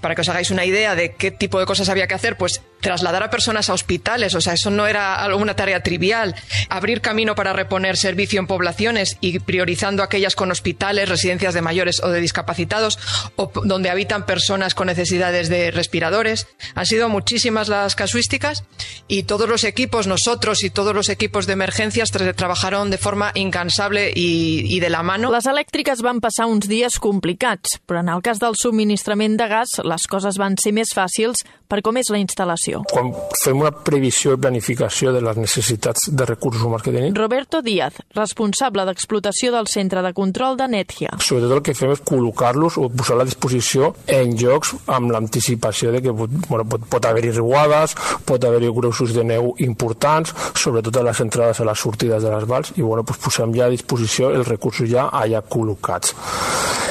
para 0.00 0.14
que 0.14 0.22
os 0.22 0.28
hagáis 0.28 0.50
una 0.50 0.64
idea 0.64 0.94
de 0.94 1.14
qué 1.14 1.30
tipo 1.30 1.58
de 1.58 1.66
cosas 1.66 1.88
había 1.88 2.06
que 2.06 2.14
hacer, 2.14 2.36
pues 2.36 2.62
trasladar 2.80 3.22
a 3.22 3.30
personas 3.30 3.68
a 3.68 3.74
hospitales, 3.74 4.34
o 4.34 4.40
sea, 4.40 4.54
eso 4.54 4.70
no 4.70 4.86
era 4.86 5.34
una 5.34 5.54
tarea 5.54 5.82
trivial, 5.82 6.34
abrir 6.68 7.00
camino 7.00 7.34
para 7.34 7.52
reponer 7.52 7.96
servicio 7.96 8.40
en 8.40 8.46
poblaciones 8.46 9.18
y 9.20 9.38
priorizando 9.38 10.02
aquellas 10.02 10.34
con 10.34 10.50
hospitales, 10.50 11.08
residencias 11.08 11.54
de 11.54 11.62
mayores 11.62 12.02
o 12.02 12.08
de 12.08 12.20
discapacitados, 12.20 12.98
o 13.36 13.50
donde 13.64 13.90
habitan 13.90 14.26
personas 14.26 14.74
con 14.74 14.86
necesidades 14.86 15.48
de 15.48 15.70
respiradores. 15.70 16.46
Han 16.74 16.86
sido 16.86 17.08
muchísimas 17.08 17.68
las 17.68 17.94
casuísticas 17.94 18.64
y 19.08 19.24
todos 19.24 19.48
los 19.48 19.64
equipos, 19.64 20.06
nosotros 20.06 20.64
y 20.64 20.70
todos 20.70 20.94
los 20.94 21.08
equipos 21.08 21.46
de 21.46 21.52
emergencias 21.52 22.10
trabajaron 22.10 22.90
de 22.90 22.98
forma 22.98 23.32
incansable 23.34 24.12
y, 24.14 24.80
de 24.80 24.90
la 24.90 25.02
mano. 25.02 25.30
Les 25.30 25.46
elèctriques 25.46 26.00
van 26.00 26.22
passar 26.24 26.46
uns 26.48 26.66
dies 26.68 26.96
complicats, 26.98 27.76
però 27.86 28.00
en 28.00 28.08
el 28.08 28.22
cas 28.24 28.40
del 28.40 28.56
subministrament 28.56 29.36
de 29.36 29.48
gas 29.50 29.76
les 29.90 30.06
coses 30.10 30.38
van 30.40 30.56
ser 30.60 30.72
més 30.76 30.94
fàcils 30.96 31.42
per 31.70 31.80
com 31.86 31.96
és 32.00 32.10
la 32.10 32.18
instal·lació. 32.18 32.82
Quan 32.90 33.12
fem 33.38 33.60
una 33.62 33.70
previsió 33.70 34.34
i 34.34 34.40
planificació 34.42 35.14
de 35.14 35.22
les 35.22 35.38
necessitats 35.38 36.08
de 36.10 36.26
recursos 36.26 36.64
humans 36.66 36.82
que 36.82 36.94
tenim... 36.94 37.14
Roberto 37.14 37.62
Díaz, 37.62 38.00
responsable 38.16 38.84
d'explotació 38.88 39.52
del 39.54 39.70
Centre 39.70 40.02
de 40.02 40.12
Control 40.16 40.58
de 40.58 40.66
Netgia. 40.72 41.14
Sobretot 41.22 41.56
el 41.56 41.62
que 41.66 41.76
fem 41.78 41.94
és 41.94 42.02
col·locar-los 42.10 42.80
o 42.82 42.88
posar 42.90 43.16
a 43.16 43.20
la 43.22 43.28
disposició 43.28 43.92
en 44.10 44.34
llocs 44.40 44.74
amb 44.90 45.14
l'anticipació 45.14 45.94
de 45.94 46.02
que 46.02 46.14
bueno, 46.14 46.64
pot, 46.66 46.88
pot 46.90 47.06
haver-hi 47.06 47.32
riuades, 47.36 47.94
pot 48.26 48.44
haver-hi 48.44 48.72
grossos 48.74 49.14
de 49.14 49.24
neu 49.26 49.54
importants, 49.62 50.34
sobretot 50.58 50.98
a 50.98 51.06
les 51.06 51.22
entrades 51.22 51.62
a 51.62 51.68
les 51.70 51.86
sortides 51.86 52.26
de 52.26 52.34
les 52.34 52.48
vals, 52.50 52.74
i 52.76 52.82
bueno, 52.82 53.06
pues 53.06 53.22
posem 53.22 53.54
ja 53.54 53.68
a 53.68 53.72
disposició 53.72 54.34
els 54.34 54.48
recursos 54.48 54.90
ja 54.90 55.08
allà 55.14 55.44
col·locats. 55.46 56.16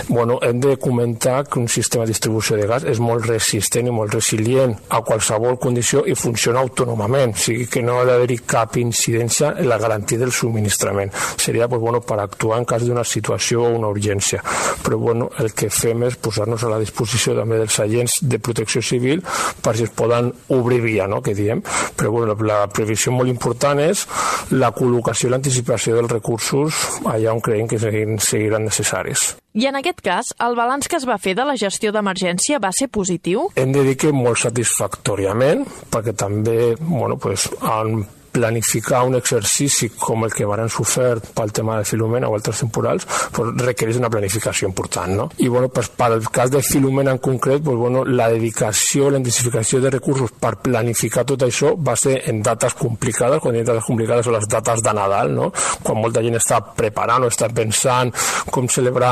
Bueno, 0.10 0.40
hem 0.42 0.60
de 0.60 0.78
comentar 0.78 1.48
que 1.48 1.60
un 1.60 1.68
sistema 1.68 2.06
de 2.06 2.14
distribució 2.16 2.56
de 2.58 2.66
gas 2.66 2.86
és 2.88 2.98
molt 3.04 3.28
resistent 3.28 3.90
i 3.90 3.94
molt 3.94 4.16
resilient 4.16 4.69
a 4.90 5.02
qualsevol 5.06 5.58
condició 5.62 6.04
i 6.08 6.16
funciona 6.16 6.62
autònomament, 6.64 7.36
o 7.36 7.42
sigui 7.44 7.68
que 7.72 7.84
no 7.86 8.00
ha 8.00 8.06
d'haver-hi 8.08 8.40
cap 8.50 8.78
incidència 8.82 9.54
en 9.58 9.70
la 9.70 9.78
garantia 9.82 10.20
del 10.20 10.32
subministrament. 10.36 11.14
Seria 11.38 11.68
pues, 11.68 11.82
bueno, 11.82 12.02
per 12.02 12.20
actuar 12.20 12.60
en 12.60 12.68
cas 12.70 12.86
d'una 12.86 13.04
situació 13.04 13.64
o 13.66 13.74
una 13.78 13.90
urgència. 13.92 14.42
Però 14.84 14.98
bueno, 14.98 15.30
el 15.40 15.54
que 15.54 15.70
fem 15.74 16.06
és 16.08 16.18
posar-nos 16.22 16.64
a 16.64 16.72
la 16.72 16.80
disposició 16.82 17.36
també 17.38 17.60
dels 17.62 17.80
agents 17.80 18.20
de 18.22 18.40
protecció 18.40 18.82
civil 18.82 19.24
per 19.64 19.76
si 19.78 19.86
es 19.88 19.94
poden 19.96 20.32
obrir 20.56 20.82
via, 20.86 21.08
no? 21.08 21.22
que 21.22 21.36
diem. 21.36 21.64
Però 21.96 22.12
bueno, 22.12 22.38
la 22.46 22.62
previsió 22.72 23.14
molt 23.16 23.30
important 23.32 23.82
és 23.84 24.06
la 24.52 24.72
col·locació 24.76 25.30
i 25.30 25.36
l'anticipació 25.36 25.98
dels 25.98 26.12
recursos 26.12 26.86
allà 27.06 27.34
on 27.34 27.44
creiem 27.44 27.70
que 27.70 27.80
seguiran 27.80 28.66
necessaris. 28.66 29.34
I 29.58 29.66
en 29.66 29.80
aquest 29.80 30.04
cas, 30.06 30.28
el 30.46 30.54
balanç 30.54 30.86
que 30.86 31.00
es 31.00 31.08
va 31.10 31.16
fer 31.18 31.32
de 31.34 31.42
la 31.48 31.56
gestió 31.58 31.90
d'emergència 31.90 32.60
va 32.62 32.70
ser 32.70 32.86
positiu? 32.94 33.48
Hem 33.58 33.72
de 33.74 33.82
dir 33.88 33.96
que 33.98 34.12
molt 34.14 34.38
satisfactòriament, 34.44 35.64
perquè 35.90 36.14
també 36.14 36.76
bueno, 36.78 37.18
pues, 37.18 37.48
han 37.66 38.04
planificar 38.32 39.04
un 39.08 39.16
exercici 39.20 39.90
com 39.98 40.26
el 40.26 40.34
que 40.34 40.48
varen 40.48 40.70
sofert 40.70 41.32
pel 41.36 41.54
tema 41.56 41.78
de 41.80 41.86
Filomena 41.86 42.30
o 42.30 42.36
altres 42.38 42.62
temporals 42.64 43.08
pues, 43.36 43.52
requereix 43.60 44.00
una 44.00 44.10
planificació 44.10 44.70
important. 44.70 45.16
No? 45.16 45.30
I 45.38 45.48
bueno, 45.48 45.70
pues, 45.70 45.90
pel 45.90 46.20
cas 46.32 46.52
de 46.52 46.62
Filomena 46.64 47.12
en 47.12 47.18
concret, 47.18 47.64
pues, 47.64 47.78
bueno, 47.78 48.04
la 48.06 48.30
dedicació, 48.30 49.10
la 49.10 49.20
intensificació 49.20 49.82
de 49.82 49.94
recursos 49.98 50.32
per 50.32 50.56
planificar 50.64 51.26
tot 51.26 51.44
això 51.48 51.74
va 51.76 51.96
ser 52.00 52.20
en 52.30 52.42
dates 52.46 52.76
complicades, 52.80 53.42
quan 53.44 53.56
hi 53.56 53.64
dates 53.66 53.86
complicades 53.88 54.28
són 54.28 54.38
les 54.38 54.48
dates 54.50 54.84
de 54.86 54.94
Nadal, 54.94 55.34
no? 55.36 55.52
quan 55.84 56.00
molta 56.02 56.24
gent 56.26 56.38
està 56.40 56.60
preparant 56.76 57.26
o 57.26 57.32
està 57.32 57.50
pensant 57.54 58.12
com 58.52 58.68
celebrar 58.70 59.12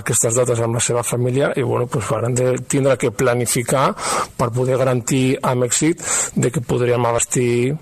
aquestes 0.00 0.36
dates 0.36 0.60
amb 0.60 0.78
la 0.78 0.84
seva 0.84 1.04
família 1.06 1.52
i 1.56 1.62
bueno, 1.66 1.86
pues, 1.86 2.08
varen 2.10 2.34
de 2.34 2.52
tindre 2.68 2.96
que 3.00 3.10
planificar 3.10 3.90
per 4.36 4.50
poder 4.54 4.78
garantir 4.80 5.38
amb 5.42 5.66
èxit 5.66 6.02
de 6.34 6.50
que 6.50 6.60
podríem 6.60 7.04
abastir 7.06 7.76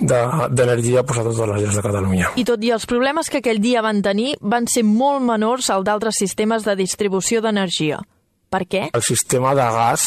de 0.00 0.23
d'energia 0.50 1.04
pues, 1.04 1.20
a 1.20 1.26
totes 1.26 1.44
les 1.52 1.62
llars 1.62 1.78
de 1.78 1.84
Catalunya. 1.84 2.32
I 2.40 2.46
tot 2.48 2.64
i 2.64 2.72
els 2.74 2.88
problemes 2.90 3.30
que 3.30 3.42
aquell 3.42 3.62
dia 3.62 3.84
van 3.84 4.02
tenir, 4.02 4.34
van 4.40 4.68
ser 4.70 4.84
molt 4.88 5.22
menors 5.24 5.70
al 5.70 5.86
d'altres 5.86 6.20
sistemes 6.20 6.66
de 6.66 6.76
distribució 6.78 7.42
d'energia. 7.44 8.02
Per 8.54 8.62
què? 8.70 8.82
El 8.94 9.02
sistema 9.02 9.50
de 9.58 9.64
gas 9.74 10.04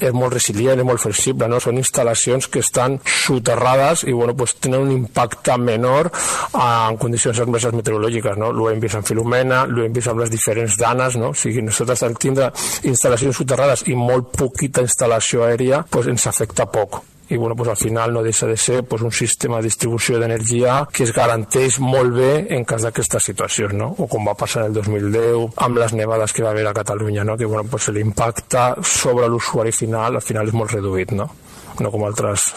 és 0.00 0.14
molt 0.16 0.32
resilient 0.32 0.80
i 0.80 0.86
molt 0.88 1.02
flexible, 1.02 1.48
no? 1.52 1.58
Són 1.60 1.76
instal·lacions 1.76 2.48
que 2.48 2.62
estan 2.64 2.96
soterrades 3.04 4.06
i 4.08 4.14
bueno, 4.16 4.32
pues, 4.38 4.54
tenen 4.56 4.86
un 4.86 4.94
impacte 4.94 5.58
menor 5.60 6.08
en 6.54 6.96
condicions 7.02 7.42
adverses 7.44 7.76
meteorològiques, 7.76 8.40
no? 8.40 8.54
L'ho 8.56 8.70
hem 8.70 8.80
vist 8.80 8.96
en 8.96 9.04
Filomena, 9.04 9.66
l'ho 9.68 9.84
hem 9.84 9.92
vist 9.92 10.08
amb 10.08 10.24
les 10.24 10.32
diferents 10.32 10.80
danes, 10.80 11.20
no? 11.20 11.34
O 11.34 11.36
sigui, 11.36 11.60
nosaltres 11.66 12.06
al 12.08 12.16
tindre 12.16 12.48
instal·lacions 12.88 13.36
soterrades 13.36 13.84
i 13.92 13.98
molt 13.98 14.32
poquita 14.46 14.86
instal·lació 14.86 15.44
aèria, 15.44 15.84
pues, 15.90 16.08
ens 16.08 16.28
afecta 16.30 16.70
poc 16.72 17.02
i 17.30 17.36
bueno, 17.36 17.54
pues 17.54 17.68
al 17.68 17.76
final 17.76 18.12
no 18.12 18.22
deixa 18.22 18.46
de 18.46 18.56
ser 18.56 18.84
pues, 18.84 19.02
un 19.02 19.12
sistema 19.12 19.58
de 19.58 19.70
distribució 19.70 20.18
d'energia 20.18 20.88
que 20.92 21.04
es 21.06 21.12
garanteix 21.14 21.78
molt 21.78 22.16
bé 22.16 22.30
en 22.56 22.64
cas 22.66 22.82
d'aquestes 22.82 23.28
situacions, 23.30 23.74
no? 23.78 23.92
o 23.98 24.08
com 24.10 24.26
va 24.26 24.34
passar 24.34 24.66
el 24.66 24.74
2010 24.74 25.54
amb 25.62 25.78
les 25.78 25.94
nevades 25.94 26.34
que 26.34 26.42
va 26.42 26.50
haver 26.50 26.66
a 26.66 26.74
Catalunya, 26.74 27.24
no? 27.24 27.36
que 27.36 27.46
bueno, 27.46 27.64
pues 27.70 27.88
l'impacte 27.94 28.82
sobre 28.82 29.28
l'usuari 29.28 29.70
final 29.72 30.18
al 30.18 30.26
final 30.26 30.50
és 30.50 30.58
molt 30.58 30.74
reduït, 30.74 31.14
no? 31.14 31.30
no 31.78 31.90
com 31.90 32.04
altres 32.04 32.50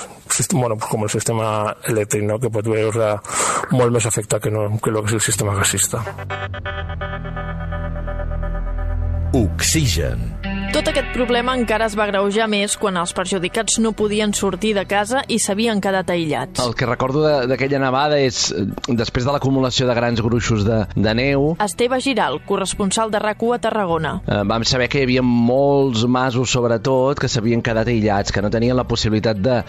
bueno, 0.53 0.75
pues 0.75 0.89
com 0.89 1.03
el 1.03 1.09
sistema 1.09 1.75
elèctric, 1.85 2.25
no? 2.25 2.39
que 2.41 2.49
pot 2.49 2.65
veure 2.65 3.13
molt 3.77 3.93
més 3.93 4.09
afectat 4.09 4.41
que, 4.41 4.51
no, 4.51 4.65
que 4.81 4.89
el 4.89 4.97
que 5.03 5.13
és 5.13 5.19
el 5.19 5.25
sistema 5.29 5.53
gasista. 5.53 6.01
Oxigen. 9.33 10.52
Tot 10.73 10.87
aquest 10.89 11.11
problema 11.13 11.53
encara 11.53 11.85
es 11.85 11.93
va 11.93 12.07
greujar 12.09 12.47
més 12.49 12.73
quan 12.81 12.95
els 12.97 13.11
perjudicats 13.13 13.75
no 13.77 13.91
podien 13.93 14.31
sortir 14.33 14.71
de 14.73 14.81
casa 14.89 15.19
i 15.29 15.35
s'havien 15.37 15.77
quedat 15.77 16.09
aïllats. 16.09 16.63
El 16.63 16.71
que 16.73 16.87
recordo 16.89 17.21
d'aquella 17.45 17.77
nevada 17.83 18.17
és, 18.17 18.47
després 18.89 19.27
de 19.27 19.35
l'acumulació 19.35 19.85
de 19.85 19.93
grans 19.93 20.23
gruixos 20.25 20.65
de, 20.65 20.79
de 20.95 21.13
neu... 21.13 21.51
Esteve 21.61 21.99
Giral, 22.01 22.39
corresponsal 22.47 23.13
de 23.13 23.21
rac 23.21 23.45
a 23.53 23.59
Tarragona. 23.61 24.15
Eh, 24.25 24.39
vam 24.49 24.65
saber 24.65 24.87
que 24.89 25.03
hi 25.03 25.05
havia 25.05 25.21
molts 25.21 26.07
masos, 26.09 26.49
sobretot, 26.49 27.21
que 27.21 27.29
s'havien 27.29 27.61
quedat 27.61 27.93
aïllats, 27.93 28.33
que 28.33 28.41
no 28.41 28.49
tenien 28.49 28.73
la 28.73 28.87
possibilitat 28.89 29.37
de, 29.45 29.59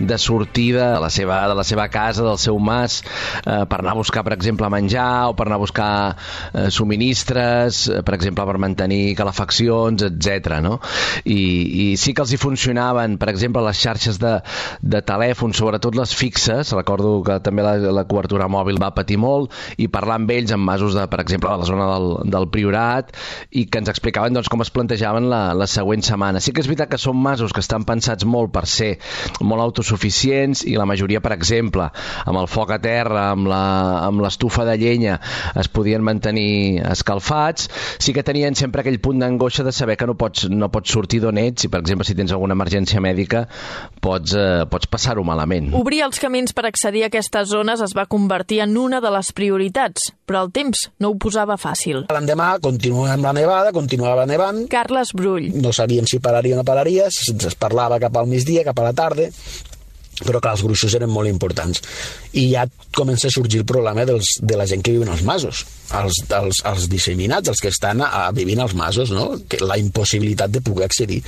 de 0.00 0.18
sortir 0.18 0.70
de 0.78 0.88
la, 1.04 1.12
seva, 1.12 1.42
de 1.50 1.60
la 1.60 1.66
seva 1.68 1.90
casa, 1.92 2.24
del 2.24 2.40
seu 2.40 2.56
mas, 2.56 3.02
eh, 3.44 3.66
per 3.68 3.82
anar 3.82 3.92
a 3.92 4.00
buscar, 4.00 4.24
per 4.24 4.38
exemple, 4.38 4.72
menjar 4.72 5.28
o 5.28 5.36
per 5.36 5.50
anar 5.50 5.60
a 5.60 5.64
buscar 5.66 5.92
eh, 6.14 6.70
subministres, 6.72 7.84
eh, 7.90 8.00
per 8.00 8.16
exemple, 8.16 8.48
per 8.48 8.56
mantenir 8.64 9.02
calefaccions, 9.20 10.08
etc 10.08 10.53
no? 10.62 10.78
I, 11.24 11.40
I 11.84 11.86
sí 12.00 12.14
que 12.14 12.24
els 12.24 12.34
hi 12.34 12.38
funcionaven, 12.40 13.16
per 13.18 13.30
exemple, 13.32 13.62
les 13.64 13.80
xarxes 13.80 14.18
de, 14.22 14.36
de 14.82 15.00
telèfon, 15.06 15.54
sobretot 15.56 15.96
les 15.98 16.14
fixes, 16.14 16.72
recordo 16.76 17.16
que 17.26 17.38
també 17.44 17.64
la, 17.66 17.76
la 17.94 18.06
cobertura 18.10 18.48
mòbil 18.50 18.80
va 18.82 18.92
patir 18.94 19.18
molt, 19.20 19.52
i 19.78 19.88
parlar 19.88 20.20
amb 20.20 20.30
ells 20.34 20.54
en 20.54 20.62
masos, 20.62 20.94
de, 20.98 21.06
per 21.10 21.20
exemple, 21.24 21.50
a 21.50 21.58
la 21.60 21.68
zona 21.68 21.88
del, 21.94 22.08
del 22.34 22.48
Priorat, 22.52 23.14
i 23.50 23.66
que 23.66 23.82
ens 23.82 23.90
explicaven 23.92 24.36
doncs, 24.36 24.50
com 24.52 24.62
es 24.64 24.72
plantejaven 24.74 25.28
la, 25.30 25.42
la 25.56 25.68
següent 25.70 26.04
setmana. 26.04 26.42
Sí 26.44 26.54
que 26.54 26.62
és 26.64 26.70
veritat 26.70 26.92
que 26.92 27.00
són 27.00 27.18
masos 27.20 27.54
que 27.54 27.62
estan 27.64 27.86
pensats 27.88 28.26
molt 28.28 28.52
per 28.54 28.66
ser 28.70 28.94
molt 29.40 29.64
autosuficients, 29.64 30.64
i 30.68 30.76
la 30.78 30.88
majoria, 30.88 31.22
per 31.24 31.34
exemple, 31.36 31.88
amb 32.24 32.40
el 32.40 32.50
foc 32.50 32.74
a 32.74 32.80
terra, 32.82 33.30
amb 33.34 34.22
l'estufa 34.24 34.66
de 34.68 34.76
llenya, 34.80 35.18
es 35.58 35.70
podien 35.72 36.04
mantenir 36.04 36.82
escalfats, 36.90 37.68
sí 37.98 38.14
que 38.14 38.24
tenien 38.26 38.56
sempre 38.58 38.82
aquell 38.82 39.00
punt 39.02 39.22
d'angoixa 39.22 39.64
de 39.66 39.72
saber 39.72 39.96
que 39.96 40.08
no 40.08 40.16
pots 40.18 40.43
no 40.50 40.70
pots 40.72 40.92
sortir 40.94 41.20
d'on 41.24 41.38
ets 41.40 41.66
i, 41.66 41.70
per 41.72 41.80
exemple, 41.82 42.06
si 42.06 42.16
tens 42.16 42.32
alguna 42.34 42.56
emergència 42.56 43.02
mèdica, 43.04 43.44
pots, 44.04 44.34
eh, 44.38 44.64
pots 44.70 44.90
passar-ho 44.90 45.24
malament. 45.26 45.72
Obrir 45.78 46.02
els 46.06 46.20
camins 46.22 46.54
per 46.56 46.66
accedir 46.68 47.04
a 47.04 47.10
aquestes 47.12 47.50
zones 47.52 47.82
es 47.84 47.94
va 47.96 48.06
convertir 48.10 48.60
en 48.64 48.76
una 48.80 49.00
de 49.04 49.12
les 49.14 49.32
prioritats, 49.36 50.10
però 50.26 50.44
el 50.46 50.52
temps 50.54 50.88
no 51.00 51.12
ho 51.12 51.18
posava 51.20 51.58
fàcil. 51.60 52.04
L'endemà 52.14 52.54
continuava 52.64 53.14
amb 53.16 53.28
la 53.28 53.34
nevada, 53.36 53.74
continuava 53.76 54.26
nevant. 54.26 54.64
Carles 54.72 55.14
Brull. 55.16 55.50
No 55.60 55.72
sabíem 55.72 56.08
si 56.10 56.20
pararia 56.24 56.56
o 56.56 56.62
no 56.62 56.66
pararia, 56.66 57.08
es 57.08 57.58
parlava 57.60 58.00
cap 58.02 58.16
al 58.16 58.30
migdia, 58.30 58.64
cap 58.66 58.78
a 58.80 58.90
la 58.90 58.96
tarda, 58.96 59.30
però 60.22 60.40
clar, 60.40 60.54
els 60.54 60.64
gruixos 60.64 60.94
eren 60.94 61.10
molt 61.10 61.30
importants. 61.30 61.82
I 62.38 62.46
ja 62.52 62.66
comença 62.94 63.28
a 63.28 63.34
sorgir 63.34 63.62
el 63.62 63.68
problema 63.68 64.04
dels, 64.06 64.36
de 64.40 64.58
la 64.58 64.66
gent 64.70 64.84
que 64.84 64.94
viu 64.94 65.02
en 65.02 65.10
els 65.14 65.24
masos. 65.26 65.64
Els, 65.94 66.20
els, 66.32 66.60
els 66.64 66.86
disseminats, 66.90 67.50
els 67.50 67.60
que 67.60 67.70
estan 67.72 68.00
a, 68.04 68.10
a 68.24 68.32
vivint 68.34 68.62
als 68.62 68.74
masos 68.78 69.10
no? 69.14 69.26
que 69.50 69.60
la 69.60 69.76
impossibilitat 69.80 70.54
de 70.54 70.62
poder 70.64 70.86
accedir. 70.88 71.20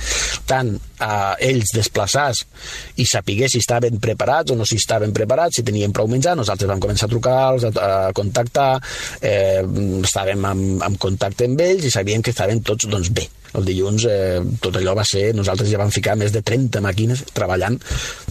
Tant 0.49 0.73
a 1.03 1.35
ells 1.43 1.73
desplaçats 1.75 2.45
i 2.97 3.05
saber 3.05 3.51
si 3.51 3.61
estaven 3.61 3.99
preparats 4.01 4.53
o 4.53 4.57
no 4.57 4.65
si 4.65 4.79
estaven 4.79 5.13
preparats, 5.13 5.59
si 5.59 5.65
tenien 5.67 5.93
prou 5.93 6.09
menjar 6.09 6.35
nosaltres 6.37 6.71
vam 6.71 6.81
començar 6.81 7.05
a 7.05 7.13
trucar-los, 7.13 7.67
a, 7.67 7.71
a 8.07 8.13
contactar 8.17 8.69
eh, 9.21 9.61
estàvem 10.07 10.47
en, 10.51 10.63
en 10.87 10.97
contacte 11.01 11.45
amb 11.45 11.61
ells 11.61 11.85
i 11.85 11.93
sabíem 11.93 12.23
que 12.25 12.33
estaven 12.33 12.63
tots 12.65 12.89
doncs, 12.89 13.13
bé 13.13 13.27
el 13.57 13.67
dilluns 13.67 14.05
eh, 14.09 14.39
tot 14.61 14.77
allò 14.77 14.95
va 14.97 15.05
ser, 15.07 15.31
nosaltres 15.37 15.71
ja 15.71 15.81
vam 15.81 15.93
ficar 15.93 16.17
més 16.19 16.33
de 16.35 16.43
30 16.45 16.81
màquines 16.85 17.23
treballant 17.33 17.79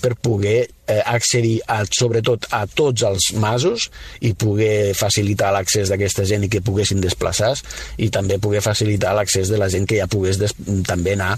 per 0.02 0.14
poder 0.22 0.58
eh, 0.64 1.00
accedir 1.02 1.58
a, 1.66 1.82
sobretot 1.90 2.48
a 2.54 2.64
tots 2.70 3.06
els 3.08 3.32
masos 3.42 3.88
i 4.26 4.32
poder 4.38 4.94
facilitar 4.98 5.52
l'accés 5.54 5.90
d'aquesta 5.92 6.26
gent 6.28 6.46
i 6.46 6.52
que 6.52 6.64
poguessin 6.64 7.02
desplaçar 7.02 7.54
i 8.02 8.10
també 8.14 8.38
poder 8.42 8.62
facilitar 8.64 9.14
l'accés 9.16 9.50
de 9.52 9.60
la 9.60 9.70
gent 9.72 9.86
que 9.88 10.00
ja 10.00 10.08
pogués 10.10 10.40
també 10.86 11.16
anar 11.16 11.34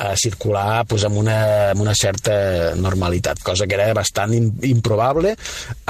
a 0.00 0.16
circular 0.16 0.84
pues, 0.88 1.04
amb, 1.04 1.18
una, 1.20 1.70
amb 1.70 1.82
una 1.84 1.94
certa 1.94 2.74
normalitat, 2.76 3.42
cosa 3.44 3.66
que 3.68 3.76
era 3.76 3.92
bastant 3.94 4.32
improbable. 4.64 5.34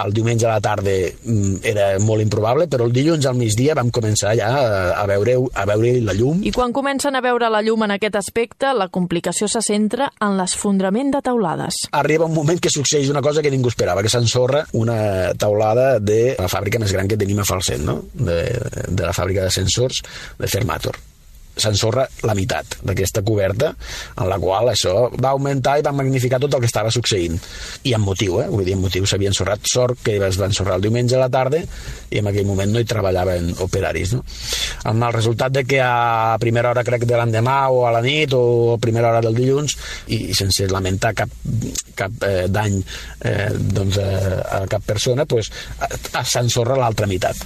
El 0.02 0.14
diumenge 0.16 0.48
a 0.48 0.56
la 0.56 0.64
tarda 0.64 0.90
mm, 0.90 1.60
era 1.62 1.92
molt 2.02 2.24
improbable, 2.24 2.66
però 2.70 2.88
el 2.88 2.94
dilluns 2.96 3.28
al 3.30 3.38
migdia 3.38 3.76
vam 3.78 3.92
començar 3.94 4.34
ja 4.38 4.50
a 4.96 5.06
veure, 5.10 5.36
a 5.54 5.66
veure 5.70 5.94
la 6.02 6.16
llum. 6.18 6.42
I 6.42 6.52
quan 6.54 6.74
comencen 6.74 7.14
a 7.14 7.19
veure 7.24 7.50
la 7.52 7.62
llum 7.64 7.84
en 7.86 7.94
aquest 7.96 8.16
aspecte, 8.20 8.72
la 8.76 8.88
complicació 8.92 9.48
se 9.50 9.62
centra 9.64 10.10
en 10.20 10.36
l'esfondrament 10.38 11.12
de 11.16 11.22
taulades. 11.24 11.82
Arriba 11.96 12.28
un 12.28 12.34
moment 12.36 12.60
que 12.60 12.72
succeeix 12.72 13.10
una 13.10 13.22
cosa 13.22 13.42
que 13.42 13.52
ningú 13.52 13.72
esperava, 13.72 14.02
que 14.02 14.12
s'ensorra 14.12 14.64
una 14.78 15.34
taulada 15.38 15.92
de 16.00 16.36
la 16.38 16.48
fàbrica 16.50 16.80
més 16.82 16.94
gran 16.96 17.10
que 17.10 17.20
tenim 17.20 17.42
a 17.42 17.48
Falset, 17.48 17.82
no? 17.84 18.00
de, 18.14 18.42
de 18.88 19.06
la 19.06 19.14
fàbrica 19.16 19.46
de 19.46 19.54
sensors 19.54 20.02
de 20.38 20.50
Fermator 20.50 21.09
s'ensorra 21.56 22.06
la 22.26 22.34
meitat 22.36 22.78
d'aquesta 22.86 23.22
coberta, 23.26 23.72
en 24.16 24.28
la 24.30 24.38
qual 24.40 24.70
això 24.72 25.08
va 25.16 25.32
augmentar 25.34 25.78
i 25.78 25.84
va 25.86 25.92
magnificar 25.96 26.40
tot 26.42 26.54
el 26.54 26.64
que 26.64 26.70
estava 26.70 26.92
succeint. 26.94 27.38
I 27.84 27.94
amb 27.96 28.08
motiu, 28.10 28.40
eh? 28.42 28.48
Vull 28.50 28.64
dir, 28.66 28.76
amb 28.78 28.86
motiu 28.86 29.06
s'havia 29.06 29.30
ensorrat 29.32 29.66
sort, 29.68 30.00
que 30.04 30.16
es 30.26 30.40
va 30.40 30.48
ensorrar 30.50 30.78
el 30.78 30.86
diumenge 30.86 31.16
a 31.16 31.22
la 31.22 31.30
tarda, 31.32 31.62
i 32.10 32.20
en 32.20 32.30
aquell 32.30 32.48
moment 32.48 32.72
no 32.72 32.80
hi 32.82 32.88
treballaven 32.88 33.54
operaris, 33.66 34.14
no? 34.16 34.24
Amb 34.90 35.08
el 35.08 35.14
resultat 35.16 35.54
de 35.54 35.64
que 35.68 35.80
a 35.84 36.36
primera 36.42 36.72
hora, 36.72 36.84
crec, 36.86 37.06
de 37.08 37.18
l'endemà, 37.18 37.58
o 37.70 37.84
a 37.86 37.94
la 37.94 38.02
nit, 38.04 38.34
o 38.36 38.74
a 38.74 38.78
primera 38.82 39.10
hora 39.12 39.24
del 39.24 39.38
dilluns, 39.38 39.76
i, 40.08 40.20
sense 40.36 40.68
lamentar 40.70 41.14
cap, 41.18 41.32
cap 41.98 42.26
eh, 42.26 42.46
dany 42.48 42.78
eh, 42.80 43.50
doncs, 43.54 44.00
eh, 44.00 44.36
a 44.60 44.62
cap 44.70 44.84
persona, 44.86 45.26
pues, 45.26 45.52
s'ensorra 46.24 46.78
l'altra 46.78 47.08
meitat. 47.10 47.44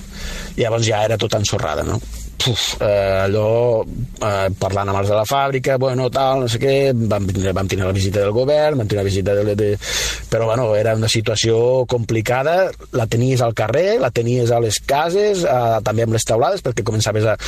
Llavors 0.59 0.87
ja 0.87 1.05
era 1.05 1.19
tot 1.21 1.35
ensorrada, 1.39 1.87
no? 1.87 2.01
Puf, 2.45 2.77
eh, 2.81 3.25
allò 3.25 3.83
eh, 3.85 4.51
parlant 4.61 4.91
amb 4.93 5.01
els 5.01 5.09
de 5.09 5.17
la 5.17 5.25
fàbrica, 5.29 5.79
bueno, 5.81 6.11
tal, 6.13 6.45
no 6.45 6.49
sé 6.51 6.61
què, 6.61 6.75
vam, 6.93 7.27
vam 7.57 7.71
tenir 7.71 7.87
la 7.87 7.95
visita 7.97 8.21
del 8.21 8.35
govern, 8.37 8.79
vam 8.79 8.91
tenir 8.91 9.01
la 9.01 9.09
visita 9.09 9.37
de, 9.39 9.55
de... 9.57 9.71
Però, 10.31 10.51
bueno, 10.51 10.69
era 10.77 10.95
una 10.99 11.09
situació 11.09 11.87
complicada, 11.89 12.69
la 12.93 13.09
tenies 13.09 13.41
al 13.45 13.57
carrer, 13.57 13.97
la 14.03 14.13
tenies 14.13 14.53
a 14.53 14.61
les 14.61 14.81
cases, 14.85 15.47
eh, 15.49 15.81
també 15.87 16.05
amb 16.05 16.19
les 16.19 16.29
taulades, 16.29 16.65
perquè 16.65 16.85
començaves 16.85 17.33
a... 17.33 17.39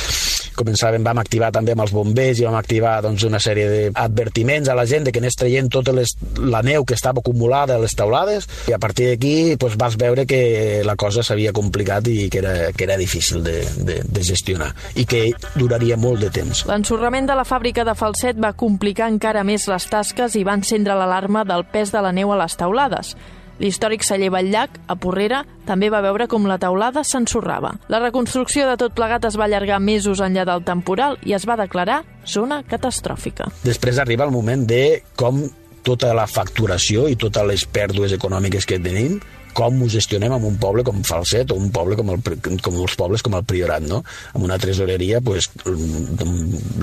Començàvem, 0.57 1.03
vam 1.05 1.19
activar 1.21 1.51
també 1.53 1.75
amb 1.75 1.83
els 1.83 1.91
bombers 1.93 2.39
i 2.41 2.45
vam 2.47 2.55
activar 2.57 2.95
doncs, 3.05 3.21
una 3.27 3.37
sèrie 3.37 3.91
d'advertiments 3.93 4.71
a 4.73 4.73
la 4.73 4.87
gent 4.89 5.03
de 5.05 5.11
que 5.13 5.21
anés 5.21 5.37
traient 5.37 5.69
tota 5.69 5.93
les, 5.93 6.15
la 6.41 6.63
neu 6.65 6.81
que 6.81 6.95
estava 6.97 7.21
acumulada 7.21 7.75
a 7.75 7.83
les 7.83 7.93
taulades 7.93 8.47
i 8.65 8.73
a 8.73 8.79
partir 8.81 9.11
d'aquí 9.11 9.53
doncs, 9.53 9.77
vas 9.77 9.99
veure 10.01 10.25
que 10.25 10.81
la 10.81 10.95
cosa 10.97 11.21
s'havia 11.21 11.53
complicat 11.53 12.09
i 12.09 12.25
que 12.33 12.41
era, 12.41 12.55
que 12.73 12.87
era 12.89 12.97
difícil 12.97 13.45
de, 13.45 13.59
de, 13.85 13.99
de 14.01 14.25
gestionar 14.25 14.71
i 14.95 15.05
que 15.05 15.31
duraria 15.55 15.97
molt 15.97 16.21
de 16.23 16.29
temps. 16.33 16.65
L'ensorrament 16.69 17.27
de 17.27 17.35
la 17.37 17.47
fàbrica 17.47 17.85
de 17.87 17.95
Falset 17.97 18.39
va 18.39 18.53
complicar 18.53 19.09
encara 19.11 19.43
més 19.47 19.67
les 19.67 19.89
tasques 19.89 20.35
i 20.35 20.45
va 20.47 20.55
encendre 20.57 20.95
l'alarma 20.95 21.43
del 21.47 21.65
pes 21.65 21.91
de 21.91 22.03
la 22.03 22.13
neu 22.15 22.31
a 22.31 22.39
les 22.43 22.55
taulades. 22.57 23.15
L'històric 23.57 24.03
celler 24.05 24.29
Batllac, 24.29 24.75
a 24.85 24.95
Porrera, 25.01 25.41
també 25.65 25.89
va 25.89 26.03
veure 26.05 26.27
com 26.29 26.45
la 26.45 26.59
taulada 26.61 27.01
s'ensorrava. 27.07 27.73
La 27.89 27.99
reconstrucció 28.03 28.67
de 28.69 28.75
tot 28.77 28.93
plegat 28.97 29.25
es 29.25 29.37
va 29.39 29.47
allargar 29.47 29.79
mesos 29.81 30.21
enllà 30.21 30.45
del 30.45 30.61
temporal 30.67 31.17
i 31.25 31.33
es 31.33 31.47
va 31.49 31.57
declarar 31.57 32.03
zona 32.25 32.61
catastròfica. 32.69 33.49
Després 33.65 33.97
arriba 33.97 34.27
el 34.27 34.35
moment 34.35 34.67
de 34.69 35.01
com 35.17 35.41
tota 35.87 36.11
la 36.13 36.27
facturació 36.27 37.07
i 37.09 37.15
totes 37.15 37.47
les 37.47 37.65
pèrdues 37.65 38.13
econòmiques 38.13 38.67
que 38.67 38.79
tenim 38.83 39.17
com 39.57 39.81
ho 39.81 39.89
gestionem 39.89 40.33
en 40.35 40.43
un 40.45 40.57
poble 40.61 40.83
com 40.85 41.01
Falset 41.07 41.51
o 41.53 41.57
un 41.57 41.71
poble 41.73 41.97
com, 41.97 42.11
el, 42.13 42.21
com 42.61 42.79
els 42.83 42.95
pobles 42.99 43.23
com 43.25 43.37
el 43.37 43.45
Priorat, 43.47 43.85
no? 43.89 44.03
amb 44.33 44.45
una 44.45 44.57
tresoreria 44.61 45.21
pues, 45.25 45.49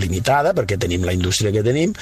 limitada 0.00 0.54
perquè 0.56 0.78
tenim 0.80 1.04
la 1.06 1.14
indústria 1.14 1.52
que 1.54 1.62
tenim 1.66 1.94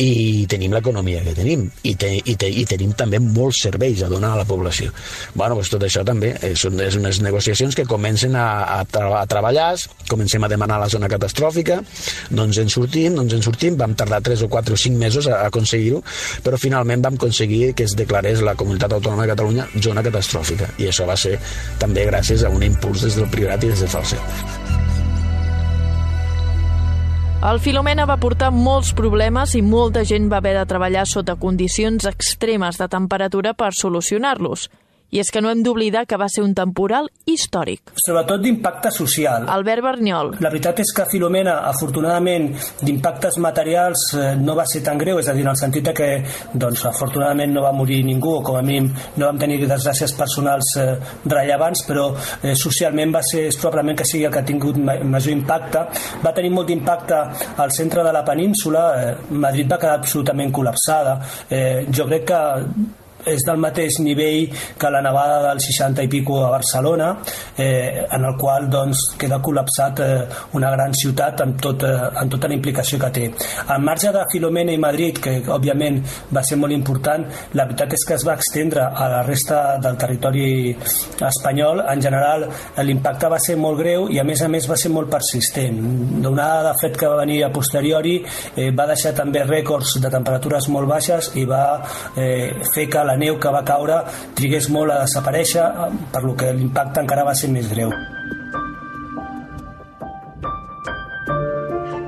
i 0.00 0.46
tenim 0.48 0.72
l'economia 0.72 1.20
que 1.26 1.34
tenim 1.36 1.66
i, 1.82 1.94
te, 2.00 2.14
i, 2.16 2.36
te, 2.38 2.48
i 2.48 2.64
tenim 2.68 2.94
també 2.96 3.20
molts 3.20 3.60
serveis 3.66 4.02
a 4.02 4.10
donar 4.12 4.32
a 4.32 4.40
la 4.40 4.46
població. 4.48 4.92
Bueno, 5.34 5.58
pues 5.58 5.70
tot 5.72 5.84
això 5.84 6.04
també 6.06 6.32
són 6.56 6.80
és 6.80 6.96
unes 6.96 7.20
negociacions 7.24 7.76
que 7.76 7.86
comencen 7.88 8.36
a, 8.38 8.46
a, 8.78 8.80
tra 8.88 9.10
a 9.20 9.24
treballar, 9.28 9.68
comencem 10.08 10.44
a 10.44 10.50
demanar 10.50 10.78
la 10.80 10.88
zona 10.92 11.10
catastròfica, 11.12 11.80
ens 12.32 12.60
en 12.62 12.72
sortim, 12.72 13.18
ens 13.20 13.34
en 13.36 13.44
sortim, 13.44 13.76
vam 13.78 13.96
tardar 13.98 14.22
3 14.24 14.46
o 14.46 14.50
4 14.52 14.76
o 14.76 14.80
5 14.80 15.00
mesos 15.00 15.28
a, 15.28 15.42
a 15.42 15.50
aconseguir-ho, 15.50 16.02
però 16.44 16.60
finalment 16.60 17.04
vam 17.04 17.20
aconseguir 17.20 17.74
que 17.76 17.84
es 17.84 17.96
declarés 17.98 18.42
la 18.44 18.56
Comunitat 18.58 18.96
Autònoma 18.96 19.26
de 19.26 19.32
Catalunya 19.34 19.68
zona 19.82 20.05
catastròfica 20.06 20.70
i 20.78 20.88
això 20.90 21.08
va 21.08 21.18
ser 21.20 21.36
també 21.82 22.06
gràcies 22.08 22.46
a 22.46 22.52
un 22.52 22.64
impuls 22.66 23.04
des 23.06 23.18
del 23.18 23.28
Priorat 23.32 23.66
i 23.66 23.74
des 23.74 23.84
de 23.84 23.90
Falset. 23.90 24.74
El 27.46 27.60
Filomena 27.60 28.06
va 28.08 28.16
portar 28.16 28.48
molts 28.50 28.94
problemes 28.96 29.52
i 29.54 29.60
molta 29.62 30.02
gent 30.08 30.30
va 30.32 30.40
haver 30.40 30.54
de 30.56 30.64
treballar 30.66 31.04
sota 31.06 31.36
condicions 31.38 32.08
extremes 32.08 32.80
de 32.80 32.88
temperatura 32.90 33.52
per 33.54 33.68
solucionar-los. 33.76 34.64
I 35.14 35.20
és 35.22 35.30
que 35.30 35.40
no 35.40 35.50
hem 35.52 35.62
d'oblidar 35.62 36.04
que 36.10 36.18
va 36.18 36.26
ser 36.32 36.42
un 36.42 36.54
temporal 36.56 37.06
històric. 37.30 37.92
Sobretot 38.02 38.42
d'impacte 38.42 38.90
social. 38.90 39.46
Albert 39.52 39.84
Berniol. 39.84 40.32
La 40.42 40.50
veritat 40.50 40.82
és 40.82 40.90
que 40.94 41.06
Filomena, 41.10 41.60
afortunadament, 41.70 42.48
d'impactes 42.82 43.38
materials 43.42 44.02
eh, 44.16 44.32
no 44.40 44.56
va 44.58 44.66
ser 44.66 44.82
tan 44.86 44.98
greu, 44.98 45.20
és 45.22 45.30
a 45.30 45.36
dir, 45.36 45.44
en 45.46 45.52
el 45.52 45.60
sentit 45.60 45.92
que, 45.96 46.10
doncs, 46.52 46.82
afortunadament 46.90 47.54
no 47.54 47.62
va 47.62 47.72
morir 47.76 48.00
ningú, 48.04 48.36
o 48.40 48.42
com 48.42 48.58
a 48.58 48.64
mínim 48.66 48.90
no 49.16 49.28
vam 49.28 49.38
tenir 49.38 49.60
desgràcies 49.62 50.16
personals 50.18 50.74
eh, 50.82 50.88
rellevants, 51.24 51.86
però 51.86 52.08
eh, 52.42 52.56
socialment 52.58 53.14
va 53.14 53.22
ser, 53.26 53.46
probablement 53.62 54.00
que 54.02 54.08
sigui 54.08 54.26
el 54.26 54.34
que 54.34 54.42
ha 54.42 54.50
tingut 54.50 54.76
major 54.82 55.32
impacte. 55.32 55.86
Va 56.24 56.34
tenir 56.34 56.50
molt 56.54 56.68
d'impacte 56.68 57.22
al 57.62 57.72
centre 57.72 58.02
de 58.02 58.12
la 58.12 58.24
península, 58.26 58.86
eh, 58.98 59.16
Madrid 59.30 59.70
va 59.70 59.78
quedar 59.78 59.98
absolutament 60.00 60.52
col·lapsada. 60.52 61.18
Eh, 61.48 61.86
jo 61.94 62.10
crec 62.10 62.26
que 62.26 62.44
és 63.26 63.42
del 63.46 63.58
mateix 63.62 63.98
nivell 64.04 64.46
que 64.78 64.90
la 64.90 65.02
nevada 65.02 65.40
del 65.48 65.60
60 65.60 66.04
i 66.06 66.08
pico 66.08 66.38
a 66.44 66.50
Barcelona, 66.50 67.10
eh, 67.56 68.06
en 68.10 68.24
el 68.24 68.36
qual 68.38 68.68
doncs, 68.70 69.02
queda 69.18 69.40
col·lapsat 69.42 70.02
eh, 70.04 70.26
una 70.58 70.70
gran 70.74 70.94
ciutat 70.94 71.42
amb, 71.42 71.58
tot, 71.60 71.82
eh, 71.82 71.94
amb 72.22 72.30
tota 72.32 72.48
la 72.48 72.56
implicació 72.56 73.00
que 73.02 73.10
té. 73.10 73.26
Al 73.74 73.82
marge 73.82 74.12
de 74.14 74.24
Filomena 74.32 74.72
i 74.72 74.80
Madrid, 74.80 75.18
que 75.22 75.38
òbviament 75.52 76.00
va 76.34 76.44
ser 76.46 76.58
molt 76.60 76.74
important, 76.74 77.26
la 77.54 77.66
veritat 77.66 77.96
és 77.96 78.06
que 78.06 78.16
es 78.16 78.26
va 78.26 78.36
extendre 78.38 78.86
a 78.86 79.08
la 79.10 79.22
resta 79.26 79.78
del 79.82 79.98
territori 79.98 80.76
espanyol. 81.26 81.82
En 81.90 82.02
general, 82.02 82.46
l'impacte 82.86 83.30
va 83.32 83.40
ser 83.42 83.56
molt 83.60 83.80
greu 83.80 84.08
i 84.12 84.20
a 84.20 84.24
més 84.24 84.42
a 84.42 84.50
més 84.52 84.68
va 84.70 84.78
ser 84.78 84.92
molt 84.94 85.10
persistent. 85.10 85.80
Donada 86.22 86.70
de 86.70 86.74
fet 86.80 86.96
que 86.98 87.10
va 87.10 87.20
venir 87.22 87.42
a 87.44 87.50
posteriori, 87.52 88.16
eh, 88.54 88.70
va 88.76 88.86
deixar 88.86 89.14
també 89.16 89.44
rècords 89.44 89.96
de 90.02 90.10
temperatures 90.12 90.68
molt 90.72 90.88
baixes 90.90 91.32
i 91.36 91.44
va 91.48 91.64
eh, 92.16 92.54
fer 92.74 92.86
que 92.92 93.04
la 93.06 93.15
neu 93.20 93.38
que 93.40 93.52
va 93.52 93.64
caure 93.66 94.02
trigués 94.38 94.70
molt 94.70 94.92
a 94.92 95.00
desaparèixer, 95.04 95.66
per 96.12 96.22
lo 96.24 96.36
que 96.36 96.52
l'impacte 96.52 97.02
encara 97.02 97.26
va 97.26 97.34
ser 97.34 97.50
més 97.52 97.68
greu. 97.72 97.92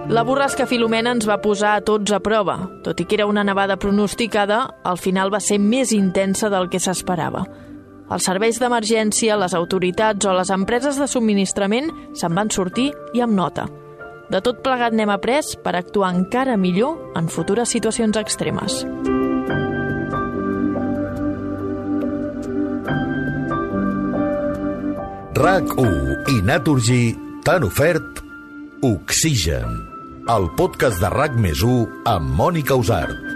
La 0.09 0.23
borrasca 0.25 0.65
Filomena 0.65 1.13
ens 1.13 1.27
va 1.29 1.37
posar 1.45 1.75
a 1.77 1.81
tots 1.85 2.15
a 2.17 2.19
prova. 2.25 2.55
Tot 2.81 3.01
i 3.03 3.05
que 3.05 3.19
era 3.19 3.27
una 3.29 3.45
nevada 3.45 3.77
pronosticada, 3.77 4.63
al 4.83 4.97
final 4.97 5.29
va 5.29 5.41
ser 5.45 5.59
més 5.61 5.93
intensa 5.93 6.49
del 6.49 6.71
que 6.73 6.81
s'esperava. 6.81 7.43
Els 8.09 8.25
serveis 8.25 8.57
d'emergència, 8.57 9.37
les 9.37 9.53
autoritats 9.53 10.25
o 10.25 10.33
les 10.33 10.49
empreses 10.55 10.97
de 10.97 11.11
subministrament 11.13 11.93
se'n 12.17 12.33
van 12.41 12.49
sortir 12.49 12.89
i 13.13 13.21
amb 13.21 13.37
nota. 13.37 13.67
De 14.33 14.41
tot 14.41 14.65
plegat 14.65 14.97
n'hem 14.97 15.13
après 15.13 15.53
per 15.65 15.77
actuar 15.77 16.15
encara 16.17 16.57
millor 16.57 17.13
en 17.17 17.29
futures 17.29 17.69
situacions 17.69 18.17
extremes. 18.17 18.81
RAC1 25.39 26.33
i 26.33 26.41
Naturgy 26.43 27.03
t'han 27.47 27.63
ofert 27.69 28.19
Oxigen, 28.83 29.77
el 30.35 30.49
podcast 30.59 30.99
de 30.99 31.13
RAC 31.15 31.39
més 31.39 31.63
amb 32.11 32.35
Mònica 32.41 32.75
Usart. 32.81 33.28